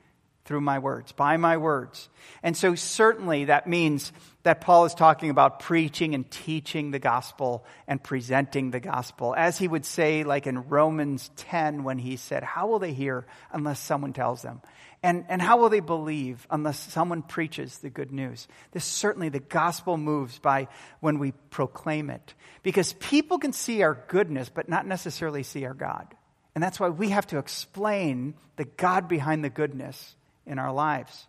through 0.45 0.61
my 0.61 0.77
words, 0.77 1.11
by 1.11 1.37
my 1.37 1.57
words. 1.57 2.07
And 2.43 2.55
so 2.55 2.75
certainly 2.75 3.45
that 3.45 3.67
means 3.67 4.13
that 4.43 4.61
Paul 4.61 4.85
is 4.85 4.93
talking 4.93 5.31
about 5.31 5.59
preaching 5.59 6.13
and 6.13 6.29
teaching 6.29 6.91
the 6.91 6.99
gospel 6.99 7.65
and 7.87 8.01
presenting 8.01 8.69
the 8.69 8.79
gospel. 8.79 9.33
As 9.35 9.57
he 9.57 9.67
would 9.67 9.85
say, 9.85 10.23
like 10.23 10.45
in 10.45 10.69
Romans 10.69 11.31
10, 11.37 11.83
when 11.83 11.97
he 11.97 12.15
said, 12.15 12.43
How 12.43 12.67
will 12.67 12.77
they 12.77 12.93
hear 12.93 13.25
unless 13.51 13.79
someone 13.79 14.13
tells 14.13 14.43
them? 14.43 14.61
And, 15.01 15.25
and 15.29 15.41
how 15.41 15.57
will 15.57 15.69
they 15.69 15.81
believe 15.81 16.45
unless 16.49 16.79
someone 16.79 17.23
preaches 17.23 17.79
the 17.79 17.89
good 17.89 18.11
news? 18.11 18.47
This 18.71 18.85
certainly 18.85 19.29
the 19.29 19.39
gospel 19.39 19.97
moves 19.97 20.37
by 20.37 20.67
when 20.99 21.17
we 21.17 21.31
proclaim 21.49 22.11
it. 22.11 22.35
Because 22.61 22.93
people 22.93 23.39
can 23.39 23.53
see 23.53 23.81
our 23.81 24.03
goodness, 24.07 24.49
but 24.49 24.69
not 24.69 24.87
necessarily 24.87 25.43
see 25.43 25.65
our 25.65 25.73
God. 25.73 26.07
And 26.53 26.63
that's 26.63 26.79
why 26.79 26.89
we 26.89 27.09
have 27.09 27.27
to 27.27 27.39
explain 27.39 28.35
the 28.55 28.65
God 28.65 29.07
behind 29.07 29.43
the 29.43 29.49
goodness 29.49 30.15
in 30.45 30.59
our 30.59 30.73
lives. 30.73 31.27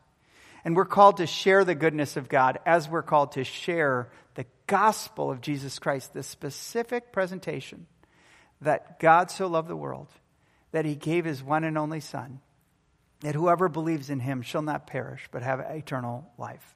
And 0.65 0.75
we're 0.75 0.85
called 0.85 1.19
to 1.19 1.27
share 1.27 1.65
the 1.65 1.75
goodness 1.75 2.17
of 2.17 2.29
God 2.29 2.59
as 2.67 2.89
we're 2.89 3.03
called 3.03 3.33
to 3.33 3.45
share 3.45 4.09
the 4.35 4.47
gospel 4.67 5.31
of 5.31 5.41
Jesus 5.41 5.79
Christ, 5.79 6.13
the 6.13 6.23
specific 6.23 7.13
presentation 7.13 7.87
that 8.61 8.99
God 8.99 9.31
so 9.31 9.47
loved 9.47 9.69
the 9.69 9.77
world 9.77 10.09
that 10.73 10.85
he 10.85 10.95
gave 10.95 11.25
his 11.25 11.43
one 11.43 11.65
and 11.65 11.79
only 11.79 12.01
Son, 12.01 12.41
that 13.21 13.35
whoever 13.35 13.69
believes 13.69 14.11
in 14.11 14.21
him 14.21 14.43
shall 14.43 14.63
not 14.63 14.87
perish 14.87 15.29
but 15.31 15.43
have 15.43 15.61
eternal 15.61 16.29
life. 16.37 16.75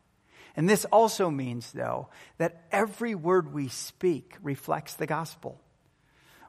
And 0.57 0.69
this 0.69 0.85
also 0.87 1.31
means, 1.31 1.71
though, 1.73 2.09
that 2.39 2.65
every 2.73 3.15
word 3.15 3.53
we 3.53 3.69
speak 3.69 4.37
reflects 4.43 4.95
the 4.95 5.07
gospel. 5.07 5.61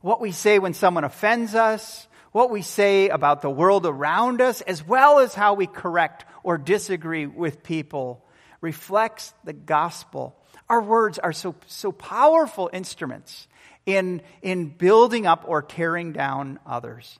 What 0.01 0.21
we 0.21 0.31
say 0.31 0.59
when 0.59 0.73
someone 0.73 1.03
offends 1.03 1.55
us, 1.55 2.07
what 2.31 2.49
we 2.49 2.61
say 2.61 3.09
about 3.09 3.41
the 3.41 3.49
world 3.49 3.85
around 3.85 4.41
us, 4.41 4.61
as 4.61 4.85
well 4.85 5.19
as 5.19 5.33
how 5.33 5.53
we 5.53 5.67
correct 5.67 6.25
or 6.43 6.57
disagree 6.57 7.25
with 7.25 7.63
people, 7.63 8.25
reflects 8.61 9.33
the 9.43 9.53
gospel. 9.53 10.35
Our 10.69 10.81
words 10.81 11.19
are 11.19 11.33
so, 11.33 11.55
so 11.67 11.91
powerful 11.91 12.69
instruments 12.71 13.47
in, 13.85 14.21
in 14.41 14.69
building 14.69 15.25
up 15.25 15.43
or 15.47 15.61
tearing 15.61 16.13
down 16.13 16.59
others. 16.65 17.19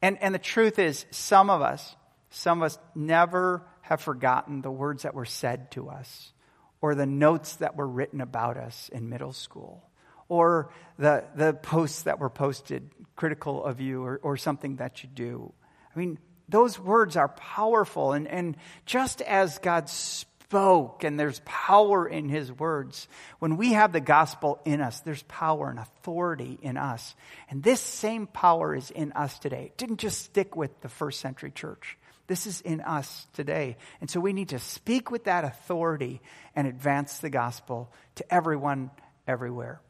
And, 0.00 0.18
and 0.20 0.34
the 0.34 0.38
truth 0.38 0.78
is, 0.78 1.06
some 1.10 1.50
of 1.50 1.62
us, 1.62 1.96
some 2.30 2.62
of 2.62 2.66
us 2.66 2.78
never 2.94 3.62
have 3.82 4.00
forgotten 4.00 4.62
the 4.62 4.70
words 4.70 5.02
that 5.02 5.14
were 5.14 5.24
said 5.24 5.70
to 5.72 5.88
us 5.88 6.32
or 6.80 6.94
the 6.94 7.06
notes 7.06 7.56
that 7.56 7.76
were 7.76 7.86
written 7.86 8.20
about 8.20 8.56
us 8.56 8.90
in 8.92 9.08
middle 9.08 9.32
school 9.32 9.85
or 10.28 10.70
the, 10.98 11.24
the 11.34 11.52
posts 11.54 12.02
that 12.02 12.18
were 12.18 12.30
posted 12.30 12.90
critical 13.14 13.64
of 13.64 13.80
you 13.80 14.04
or, 14.04 14.20
or 14.22 14.36
something 14.36 14.76
that 14.76 15.02
you 15.02 15.08
do. 15.08 15.52
I 15.94 15.98
mean, 15.98 16.18
those 16.48 16.78
words 16.78 17.16
are 17.16 17.28
powerful. 17.28 18.12
And, 18.12 18.28
and 18.28 18.56
just 18.84 19.20
as 19.22 19.58
God 19.58 19.88
spoke 19.88 21.02
and 21.02 21.18
there's 21.18 21.40
power 21.44 22.06
in 22.06 22.28
his 22.28 22.52
words, 22.52 23.08
when 23.38 23.56
we 23.56 23.72
have 23.72 23.92
the 23.92 24.00
gospel 24.00 24.60
in 24.64 24.80
us, 24.80 25.00
there's 25.00 25.22
power 25.24 25.70
and 25.70 25.78
authority 25.78 26.58
in 26.62 26.76
us. 26.76 27.14
And 27.50 27.62
this 27.62 27.80
same 27.80 28.26
power 28.26 28.74
is 28.74 28.90
in 28.90 29.12
us 29.12 29.38
today. 29.38 29.66
It 29.66 29.76
didn't 29.76 29.98
just 29.98 30.22
stick 30.22 30.54
with 30.54 30.80
the 30.82 30.88
first 30.88 31.20
century 31.20 31.50
church. 31.50 31.98
This 32.28 32.46
is 32.46 32.60
in 32.60 32.80
us 32.80 33.26
today. 33.34 33.76
And 34.00 34.10
so 34.10 34.20
we 34.20 34.32
need 34.32 34.48
to 34.50 34.58
speak 34.58 35.10
with 35.10 35.24
that 35.24 35.44
authority 35.44 36.20
and 36.54 36.66
advance 36.66 37.18
the 37.18 37.30
gospel 37.30 37.92
to 38.16 38.34
everyone, 38.34 38.90
everywhere. 39.28 39.80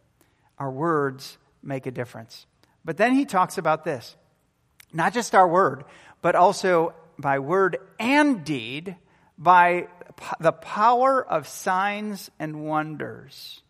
Our 0.59 0.71
words 0.71 1.39
make 1.63 1.87
a 1.87 1.91
difference. 1.91 2.47
But 2.85 2.97
then 2.97 3.15
he 3.15 3.25
talks 3.25 3.59
about 3.59 3.85
this 3.85 4.17
not 4.93 5.13
just 5.13 5.35
our 5.35 5.47
word, 5.47 5.85
but 6.23 6.35
also 6.35 6.95
by 7.19 7.39
word 7.39 7.79
and 7.99 8.45
deed, 8.45 8.97
by 9.37 9.89
the 10.41 10.53
power 10.53 11.25
of 11.25 11.47
signs 11.47 12.31
and 12.39 12.65
wonders. 12.65 13.63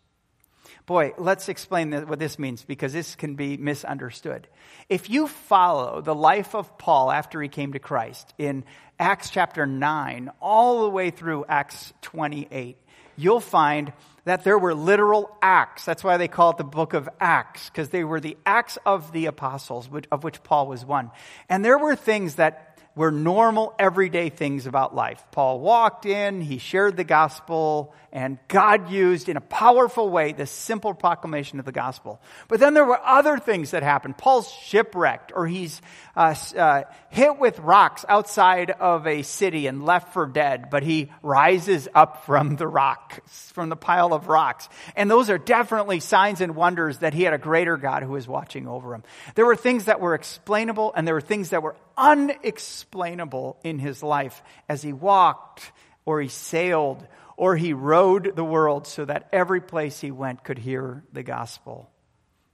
Boy, 0.85 1.13
let's 1.17 1.49
explain 1.49 1.91
what 2.07 2.17
this 2.17 2.39
means 2.39 2.63
because 2.63 2.93
this 2.93 3.15
can 3.15 3.35
be 3.35 3.57
misunderstood. 3.57 4.47
If 4.87 5.09
you 5.09 5.27
follow 5.27 5.99
the 5.99 6.15
life 6.15 6.55
of 6.55 6.77
Paul 6.77 7.11
after 7.11 7.41
he 7.41 7.49
came 7.49 7.73
to 7.73 7.79
Christ 7.79 8.33
in 8.37 8.63
Acts 8.97 9.29
chapter 9.29 9.65
9 9.65 10.31
all 10.39 10.83
the 10.83 10.89
way 10.89 11.09
through 11.09 11.43
Acts 11.49 11.91
28, 12.03 12.77
you'll 13.17 13.39
find 13.39 13.91
that 14.25 14.43
there 14.43 14.57
were 14.57 14.73
literal 14.73 15.35
acts. 15.41 15.85
That's 15.85 16.03
why 16.03 16.17
they 16.17 16.27
call 16.27 16.51
it 16.51 16.57
the 16.57 16.63
book 16.63 16.93
of 16.93 17.07
Acts, 17.19 17.69
because 17.69 17.89
they 17.89 18.03
were 18.03 18.19
the 18.19 18.37
acts 18.45 18.77
of 18.85 19.13
the 19.13 19.25
apostles, 19.25 19.89
of 20.11 20.23
which 20.23 20.43
Paul 20.43 20.67
was 20.67 20.85
one. 20.85 21.11
And 21.47 21.63
there 21.63 21.77
were 21.77 21.95
things 21.95 22.35
that 22.35 22.66
were 22.97 23.11
normal, 23.11 23.75
everyday 23.77 24.29
things 24.29 24.65
about 24.65 24.95
life. 24.95 25.23
Paul 25.31 25.59
walked 25.59 26.07
in, 26.07 26.41
he 26.41 26.57
shared 26.57 26.97
the 26.97 27.03
gospel, 27.03 27.93
and 28.11 28.39
God 28.47 28.89
used 28.89 29.29
in 29.29 29.37
a 29.37 29.41
powerful 29.41 30.09
way 30.09 30.33
this 30.33 30.49
simple 30.49 30.95
proclamation 30.95 31.59
of 31.59 31.65
the 31.65 31.71
gospel. 31.71 32.19
But 32.47 32.59
then 32.59 32.73
there 32.73 32.85
were 32.85 32.99
other 32.99 33.37
things 33.37 33.71
that 33.71 33.83
happened. 33.83 34.17
Paul's 34.17 34.51
shipwrecked, 34.51 35.31
or 35.35 35.45
he's 35.45 35.79
uh, 36.15 36.33
uh, 36.57 36.83
hit 37.09 37.37
with 37.37 37.59
rocks 37.59 38.03
outside 38.09 38.71
of 38.71 39.05
a 39.05 39.21
city 39.21 39.67
and 39.67 39.85
left 39.85 40.13
for 40.13 40.25
dead, 40.25 40.69
but 40.71 40.81
he 40.81 41.11
rises 41.21 41.87
up 41.93 42.25
from 42.25 42.55
the 42.55 42.67
rock, 42.67 43.21
from 43.27 43.69
the 43.69 43.75
pile 43.75 44.11
of 44.11 44.27
rocks. 44.27 44.69
And 44.95 45.11
those 45.11 45.29
are 45.29 45.37
definitely 45.37 45.99
signs 45.99 46.41
and 46.41 46.55
wonders 46.55 46.97
that 46.99 47.13
he 47.13 47.21
had 47.21 47.33
a 47.33 47.37
greater 47.37 47.77
God 47.77 48.01
who 48.01 48.13
was 48.13 48.27
watching 48.27 48.67
over 48.67 48.95
him. 48.95 49.03
There 49.35 49.45
were 49.45 49.55
things 49.55 49.85
that 49.85 49.99
were 49.99 50.15
explainable, 50.15 50.93
and 50.95 51.05
there 51.05 51.13
were 51.13 51.21
things 51.21 51.51
that 51.51 51.61
were 51.61 51.75
unexplainable 51.97 53.59
in 53.63 53.79
his 53.79 54.03
life 54.03 54.43
as 54.69 54.81
he 54.81 54.93
walked, 54.93 55.71
or 56.05 56.21
he 56.21 56.27
sailed, 56.27 57.05
or 57.35 57.55
he 57.55 57.73
rode 57.73 58.35
the 58.35 58.43
world 58.43 58.87
so 58.87 59.05
that 59.05 59.27
every 59.31 59.61
place 59.61 59.99
he 59.99 60.11
went 60.11 60.43
could 60.43 60.57
hear 60.57 61.03
the 61.11 61.23
gospel. 61.23 61.89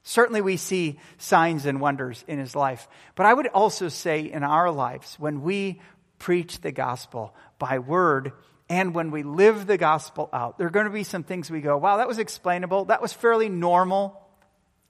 Certainly, 0.03 0.41
we 0.41 0.58
see 0.58 0.99
signs 1.17 1.65
and 1.65 1.79
wonders 1.79 2.25
in 2.27 2.38
his 2.38 2.56
life. 2.56 2.89
But 3.15 3.25
I 3.25 3.34
would 3.34 3.47
also 3.47 3.88
say 3.88 4.21
in 4.21 4.43
our 4.43 4.69
lives, 4.69 5.15
when 5.17 5.41
we 5.41 5.79
preach 6.19 6.60
the 6.60 6.71
gospel 6.71 7.34
by 7.58 7.79
word 7.79 8.34
and 8.69 8.93
when 8.93 9.12
we 9.12 9.23
live 9.23 9.67
the 9.67 9.77
gospel 9.77 10.29
out, 10.34 10.58
there 10.58 10.67
are 10.67 10.71
going 10.71 10.86
to 10.88 10.91
be 10.91 11.03
some 11.03 11.23
things 11.23 11.49
we 11.49 11.62
go, 11.62 11.77
wow, 11.77 11.97
that 11.97 12.08
was 12.08 12.19
explainable. 12.19 12.86
That 12.86 13.01
was 13.01 13.13
fairly 13.13 13.47
normal. 13.47 14.19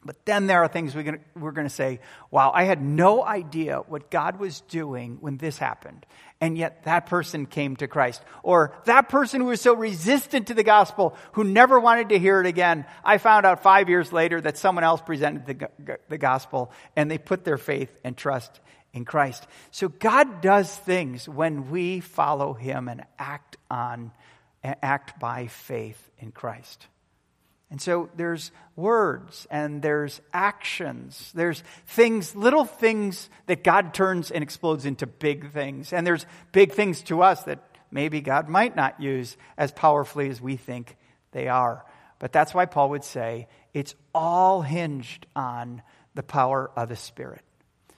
But 0.05 0.25
then 0.25 0.47
there 0.47 0.63
are 0.63 0.67
things 0.67 0.95
we're 0.95 1.03
going, 1.03 1.67
to, 1.67 1.69
say, 1.69 1.99
wow, 2.29 2.51
I 2.53 2.63
had 2.63 2.81
no 2.81 3.23
idea 3.23 3.77
what 3.87 4.11
God 4.11 4.39
was 4.39 4.61
doing 4.61 5.17
when 5.21 5.37
this 5.37 5.57
happened. 5.57 6.05
And 6.41 6.57
yet 6.57 6.83
that 6.83 7.05
person 7.05 7.45
came 7.45 7.77
to 7.77 7.87
Christ. 7.87 8.21
Or 8.43 8.75
that 8.85 9.07
person 9.07 9.39
who 9.41 9.47
was 9.47 9.61
so 9.61 9.73
resistant 9.73 10.47
to 10.47 10.53
the 10.53 10.63
gospel, 10.63 11.15
who 11.33 11.45
never 11.45 11.79
wanted 11.79 12.09
to 12.09 12.19
hear 12.19 12.41
it 12.41 12.47
again. 12.47 12.85
I 13.03 13.17
found 13.17 13.45
out 13.45 13.63
five 13.63 13.87
years 13.87 14.11
later 14.11 14.41
that 14.41 14.57
someone 14.57 14.83
else 14.83 15.01
presented 15.01 15.45
the, 15.45 15.97
the 16.09 16.17
gospel 16.17 16.71
and 16.95 17.09
they 17.09 17.17
put 17.17 17.45
their 17.45 17.57
faith 17.57 17.95
and 18.03 18.17
trust 18.17 18.59
in 18.93 19.05
Christ. 19.05 19.47
So 19.71 19.87
God 19.87 20.41
does 20.41 20.75
things 20.75 21.27
when 21.27 21.69
we 21.71 22.01
follow 22.01 22.53
him 22.53 22.89
and 22.89 23.05
act 23.17 23.57
on, 23.71 24.11
act 24.63 25.19
by 25.19 25.47
faith 25.47 26.11
in 26.19 26.31
Christ. 26.31 26.87
And 27.73 27.81
so 27.81 28.12
there's 28.15 28.51
words 28.75 29.47
and 29.49 29.81
there's 29.81 30.21
actions. 30.31 31.31
There's 31.33 31.63
things, 31.88 32.36
little 32.36 32.65
things 32.65 33.31
that 33.47 33.63
God 33.63 33.95
turns 33.95 34.29
and 34.29 34.43
explodes 34.43 34.86
into 34.86 35.07
big 35.07 35.51
things. 35.51 35.91
And 35.91 36.05
there's 36.05 36.27
big 36.51 36.73
things 36.73 37.01
to 37.05 37.23
us 37.23 37.45
that 37.45 37.63
maybe 37.89 38.21
God 38.21 38.47
might 38.47 38.75
not 38.75 39.01
use 39.01 39.38
as 39.57 39.71
powerfully 39.71 40.29
as 40.29 40.39
we 40.39 40.55
think 40.55 40.95
they 41.31 41.47
are. 41.47 41.83
But 42.19 42.31
that's 42.31 42.53
why 42.53 42.67
Paul 42.67 42.91
would 42.91 43.03
say 43.03 43.47
it's 43.73 43.95
all 44.13 44.62
hinged 44.62 45.25
on 45.36 45.81
the 46.13 46.21
power 46.21 46.69
of 46.75 46.89
the 46.89 46.95
Spirit. 46.95 47.41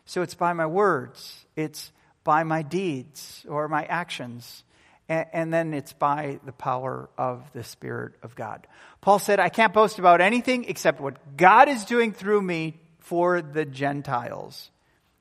So 0.05 0.21
it's 0.21 0.35
by 0.35 0.53
my 0.53 0.67
words, 0.67 1.45
it's 1.57 1.91
by 2.23 2.43
my 2.43 2.61
deeds 2.61 3.45
or 3.49 3.67
my 3.67 3.83
actions 3.83 4.63
and, 5.07 5.25
and 5.33 5.53
then 5.53 5.73
it's 5.73 5.93
by 5.93 6.39
the 6.45 6.51
power 6.51 7.09
of 7.17 7.43
the 7.53 7.63
Spirit 7.63 8.13
of 8.23 8.35
God. 8.35 8.67
Paul 9.01 9.19
said, 9.19 9.39
I 9.39 9.49
can't 9.49 9.73
boast 9.73 9.99
about 9.99 10.21
anything 10.21 10.65
except 10.65 10.99
what 10.99 11.37
God 11.37 11.69
is 11.69 11.85
doing 11.85 12.11
through 12.11 12.41
me 12.41 12.79
for 12.99 13.41
the 13.41 13.65
Gentiles. 13.65 14.71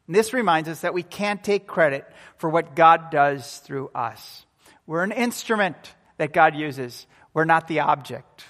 And 0.06 0.16
this 0.16 0.32
reminds 0.32 0.68
us 0.68 0.80
that 0.80 0.94
we 0.94 1.02
can't 1.02 1.42
take 1.42 1.66
credit 1.66 2.06
for 2.36 2.48
what 2.48 2.76
God 2.76 3.10
does 3.10 3.58
through 3.58 3.90
us. 3.94 4.44
We're 4.86 5.04
an 5.04 5.12
instrument 5.12 5.76
that 6.18 6.32
God 6.32 6.54
uses. 6.54 7.06
We're 7.32 7.44
not 7.44 7.68
the 7.68 7.80
object. 7.80 8.44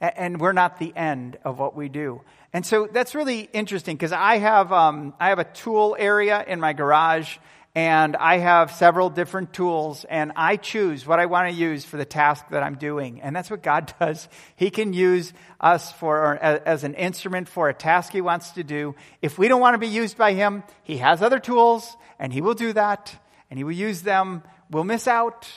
And 0.00 0.40
we're 0.40 0.52
not 0.52 0.78
the 0.78 0.94
end 0.96 1.38
of 1.44 1.58
what 1.58 1.76
we 1.76 1.88
do. 1.88 2.20
And 2.52 2.64
so 2.64 2.88
that's 2.90 3.14
really 3.14 3.48
interesting 3.52 3.96
because 3.96 4.12
I 4.12 4.38
have, 4.38 4.72
um, 4.72 5.14
I 5.18 5.30
have 5.30 5.38
a 5.38 5.44
tool 5.44 5.96
area 5.98 6.44
in 6.46 6.60
my 6.60 6.72
garage 6.72 7.38
and 7.74 8.14
I 8.14 8.38
have 8.38 8.70
several 8.70 9.10
different 9.10 9.52
tools 9.52 10.04
and 10.08 10.30
I 10.36 10.56
choose 10.56 11.04
what 11.06 11.18
I 11.18 11.26
want 11.26 11.52
to 11.52 11.54
use 11.54 11.84
for 11.84 11.96
the 11.96 12.04
task 12.04 12.48
that 12.50 12.62
I'm 12.62 12.76
doing. 12.76 13.20
And 13.20 13.34
that's 13.34 13.50
what 13.50 13.64
God 13.64 13.92
does. 14.00 14.28
He 14.54 14.70
can 14.70 14.92
use 14.92 15.32
us 15.60 15.90
for, 15.92 16.36
as 16.36 16.84
an 16.84 16.94
instrument 16.94 17.48
for 17.48 17.68
a 17.68 17.74
task 17.74 18.12
He 18.12 18.20
wants 18.20 18.52
to 18.52 18.62
do. 18.62 18.94
If 19.22 19.38
we 19.38 19.48
don't 19.48 19.60
want 19.60 19.74
to 19.74 19.78
be 19.78 19.88
used 19.88 20.16
by 20.16 20.34
Him, 20.34 20.62
He 20.84 20.98
has 20.98 21.20
other 21.20 21.40
tools 21.40 21.96
and 22.20 22.32
He 22.32 22.40
will 22.40 22.54
do 22.54 22.72
that 22.74 23.16
and 23.50 23.58
He 23.58 23.64
will 23.64 23.72
use 23.72 24.02
them. 24.02 24.44
We'll 24.70 24.84
miss 24.84 25.08
out, 25.08 25.48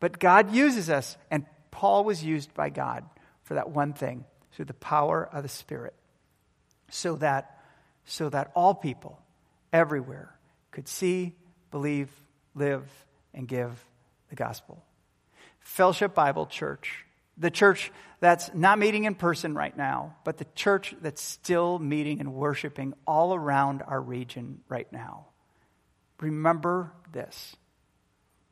but 0.00 0.18
God 0.18 0.52
uses 0.52 0.90
us. 0.90 1.16
And 1.30 1.46
Paul 1.70 2.02
was 2.02 2.24
used 2.24 2.52
by 2.52 2.70
God 2.70 3.04
for 3.44 3.54
that 3.54 3.70
one 3.70 3.92
thing 3.92 4.24
through 4.52 4.64
the 4.64 4.74
power 4.74 5.28
of 5.32 5.44
the 5.44 5.48
Spirit 5.48 5.94
so 6.90 7.14
that, 7.16 7.60
so 8.06 8.28
that 8.28 8.50
all 8.56 8.74
people 8.74 9.20
everywhere 9.72 10.34
could 10.72 10.88
see 10.88 11.36
believe, 11.70 12.10
live, 12.54 12.88
and 13.34 13.46
give 13.46 13.84
the 14.28 14.36
gospel. 14.36 14.84
Fellowship 15.60 16.14
Bible 16.14 16.46
Church, 16.46 17.04
the 17.36 17.50
church 17.50 17.92
that's 18.20 18.50
not 18.54 18.78
meeting 18.78 19.04
in 19.04 19.14
person 19.14 19.54
right 19.54 19.76
now, 19.76 20.16
but 20.24 20.38
the 20.38 20.46
church 20.54 20.94
that's 21.00 21.22
still 21.22 21.78
meeting 21.78 22.20
and 22.20 22.34
worshiping 22.34 22.94
all 23.06 23.34
around 23.34 23.82
our 23.82 24.00
region 24.00 24.60
right 24.68 24.90
now. 24.92 25.26
Remember 26.20 26.92
this 27.12 27.56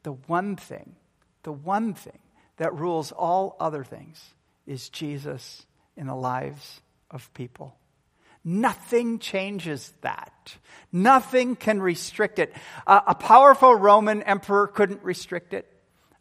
the 0.03 0.13
one 0.13 0.57
thing, 0.57 0.97
the 1.43 1.53
one 1.53 1.93
thing 1.95 2.19
that 2.57 2.75
rules 2.75 3.13
all 3.13 3.57
other 3.61 3.85
things 3.85 4.35
is 4.67 4.89
Jesus 4.89 5.67
in 5.97 6.07
the 6.07 6.15
lives 6.15 6.81
of 7.11 7.33
people. 7.35 7.77
Nothing 8.51 9.19
changes 9.19 9.93
that. 10.01 10.57
Nothing 10.91 11.55
can 11.55 11.83
restrict 11.83 12.39
it. 12.39 12.51
Uh, 12.87 13.03
a 13.09 13.15
powerful 13.15 13.75
Roman 13.75 14.23
emperor 14.23 14.67
couldn't 14.67 15.05
restrict 15.05 15.53
it. 15.53 15.71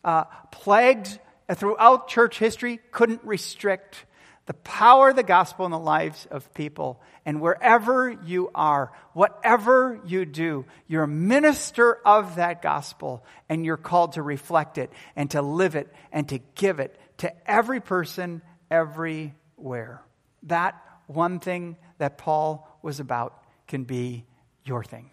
Uh, 0.04 0.26
plagues 0.52 1.20
throughout 1.56 2.10
church 2.10 2.38
history 2.38 2.82
couldn't 2.92 3.24
restrict 3.24 4.04
the 4.46 4.56
power 4.56 5.12
of 5.12 5.16
the 5.16 5.24
gospel 5.24 5.66
in 5.66 5.72
the 5.72 5.80
lives 5.80 6.28
of 6.30 6.54
people. 6.54 7.02
And 7.26 7.40
wherever 7.40 8.10
you 8.10 8.52
are, 8.54 8.92
whatever 9.14 10.02
you 10.06 10.26
do, 10.26 10.66
you're 10.90 11.04
a 11.04 11.08
minister 11.08 11.94
of 12.06 12.36
that 12.36 12.62
gospel 12.62 13.24
and 13.48 13.66
you're 13.66 13.78
called 13.78 14.14
to 14.14 14.22
reflect 14.22 14.78
it 14.78 14.92
and 15.16 15.32
to 15.32 15.42
live 15.42 15.76
it 15.76 15.88
and 16.12 16.28
to 16.28 16.40
give 16.56 16.82
it 16.82 17.00
to 17.20 17.50
every 17.50 17.80
person 17.80 18.42
everywhere. 18.70 20.02
That 20.44 20.76
one 21.08 21.40
thing 21.40 21.78
that 21.98 22.18
Paul 22.18 22.80
was 22.82 23.00
about 23.00 23.44
can 23.68 23.84
be 23.84 24.26
your 24.64 24.84
thing. 24.84 25.10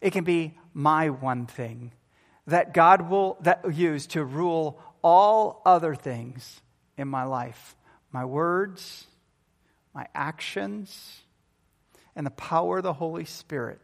It 0.00 0.12
can 0.12 0.24
be 0.24 0.56
my 0.72 1.10
one 1.10 1.46
thing 1.46 1.92
that 2.46 2.74
God 2.74 3.08
will 3.08 3.38
that 3.40 3.74
use 3.74 4.06
to 4.08 4.24
rule 4.24 4.80
all 5.02 5.62
other 5.64 5.94
things 5.94 6.60
in 6.96 7.08
my 7.08 7.24
life 7.24 7.76
my 8.12 8.24
words, 8.24 9.08
my 9.92 10.06
actions, 10.14 11.22
and 12.14 12.24
the 12.24 12.30
power 12.30 12.76
of 12.76 12.84
the 12.84 12.92
Holy 12.92 13.24
Spirit 13.24 13.80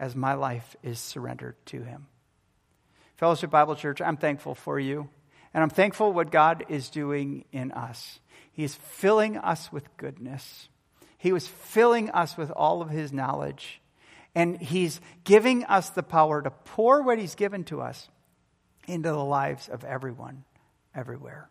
as 0.00 0.16
my 0.16 0.34
life 0.34 0.74
is 0.82 0.98
surrendered 0.98 1.54
to 1.66 1.82
Him. 1.82 2.08
Fellowship 3.16 3.50
Bible 3.50 3.76
Church, 3.76 4.00
I'm 4.00 4.16
thankful 4.16 4.56
for 4.56 4.80
you, 4.80 5.08
and 5.54 5.62
I'm 5.62 5.70
thankful 5.70 6.12
what 6.12 6.32
God 6.32 6.64
is 6.68 6.90
doing 6.90 7.44
in 7.52 7.70
us. 7.70 8.18
He 8.50 8.64
is 8.64 8.74
filling 8.74 9.36
us 9.36 9.70
with 9.72 9.96
goodness. 9.96 10.68
He 11.18 11.32
was 11.32 11.46
filling 11.46 12.10
us 12.10 12.36
with 12.36 12.50
all 12.50 12.80
of 12.80 12.90
His 12.90 13.12
knowledge, 13.12 13.80
and 14.34 14.56
He's 14.56 15.00
giving 15.24 15.64
us 15.64 15.90
the 15.90 16.02
power 16.02 16.40
to 16.40 16.50
pour 16.50 17.02
what 17.02 17.18
He's 17.18 17.34
given 17.34 17.64
to 17.64 17.82
us 17.82 18.08
into 18.86 19.10
the 19.10 19.24
lives 19.24 19.68
of 19.68 19.84
everyone, 19.84 20.44
everywhere. 20.94 21.50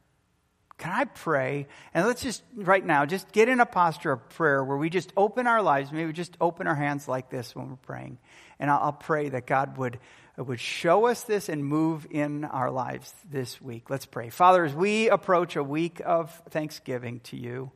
Can 0.78 0.94
I 0.94 1.06
pray? 1.06 1.68
And 1.94 2.06
let's 2.06 2.22
just, 2.22 2.44
right 2.56 2.86
now, 2.86 3.06
just 3.06 3.32
get 3.32 3.50
in 3.50 3.60
a 3.60 3.66
posture 3.66 4.12
of 4.12 4.30
prayer 4.30 4.64
where 4.64 4.78
we 4.78 4.92
just 4.92 5.12
open 5.18 5.48
our 5.48 5.62
lives. 5.64 5.92
Maybe 5.92 6.14
just 6.14 6.38
open 6.40 6.68
our 6.68 6.76
hands 6.76 7.08
like 7.08 7.32
this 7.32 7.56
when 7.56 7.70
we're 7.70 7.78
praying. 7.78 8.20
And 8.60 8.70
I'll, 8.70 8.80
I'll 8.84 8.94
pray 8.94 9.30
that 9.30 9.48
God 9.48 9.78
would, 9.78 10.00
would 10.38 10.60
show 10.60 11.08
us 11.08 11.24
this 11.24 11.50
and 11.50 11.66
move 11.66 12.06
in 12.12 12.46
our 12.46 12.70
lives 12.70 13.12
this 13.30 13.60
week. 13.60 13.90
Let's 13.90 14.06
pray. 14.06 14.30
Father, 14.30 14.64
as 14.66 14.76
we 14.76 15.10
approach 15.10 15.56
a 15.56 15.64
week 15.64 16.00
of 16.06 16.32
Thanksgiving 16.52 17.22
to 17.22 17.38
you, 17.38 17.72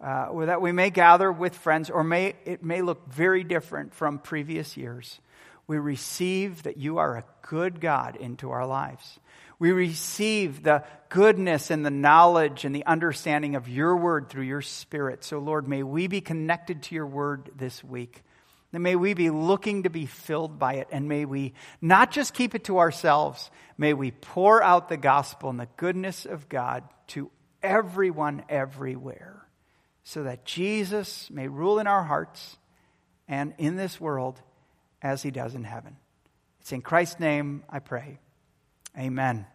uh, 0.00 0.44
that 0.46 0.60
we 0.60 0.72
may 0.72 0.90
gather 0.90 1.30
with 1.30 1.54
friends, 1.54 1.90
or 1.90 2.04
may, 2.04 2.34
it 2.44 2.62
may 2.62 2.82
look 2.82 3.12
very 3.12 3.44
different 3.44 3.94
from 3.94 4.18
previous 4.18 4.76
years, 4.76 5.20
we 5.66 5.78
receive 5.78 6.64
that 6.64 6.76
you 6.76 6.98
are 6.98 7.16
a 7.16 7.24
good 7.42 7.80
God 7.80 8.16
into 8.16 8.50
our 8.50 8.66
lives. 8.66 9.18
We 9.58 9.72
receive 9.72 10.62
the 10.62 10.84
goodness 11.08 11.70
and 11.70 11.86
the 11.86 11.90
knowledge 11.90 12.64
and 12.64 12.74
the 12.74 12.84
understanding 12.84 13.54
of 13.54 13.68
your 13.68 13.96
word 13.96 14.28
through 14.28 14.44
your 14.44 14.62
spirit. 14.62 15.24
So, 15.24 15.38
Lord, 15.38 15.66
may 15.66 15.82
we 15.82 16.06
be 16.06 16.20
connected 16.20 16.82
to 16.82 16.94
your 16.94 17.06
word 17.06 17.50
this 17.56 17.82
week. 17.82 18.22
And 18.72 18.82
may 18.82 18.96
we 18.96 19.14
be 19.14 19.30
looking 19.30 19.84
to 19.84 19.90
be 19.90 20.04
filled 20.04 20.58
by 20.58 20.74
it. 20.74 20.88
And 20.90 21.08
may 21.08 21.24
we 21.24 21.54
not 21.80 22.10
just 22.10 22.34
keep 22.34 22.54
it 22.54 22.64
to 22.64 22.78
ourselves, 22.78 23.50
may 23.78 23.94
we 23.94 24.10
pour 24.10 24.62
out 24.62 24.88
the 24.88 24.96
gospel 24.96 25.48
and 25.48 25.60
the 25.60 25.68
goodness 25.76 26.26
of 26.26 26.48
God 26.48 26.82
to 27.08 27.30
everyone 27.62 28.42
everywhere 28.48 29.33
so 30.04 30.22
that 30.22 30.44
Jesus 30.44 31.30
may 31.30 31.48
rule 31.48 31.78
in 31.78 31.86
our 31.86 32.04
hearts 32.04 32.58
and 33.26 33.54
in 33.58 33.76
this 33.76 34.00
world 34.00 34.40
as 35.02 35.22
he 35.22 35.30
does 35.30 35.54
in 35.54 35.64
heaven. 35.64 35.96
It's 36.60 36.72
in 36.72 36.82
Christ's 36.82 37.18
name 37.18 37.64
I 37.68 37.78
pray. 37.78 38.18
Amen. 38.96 39.46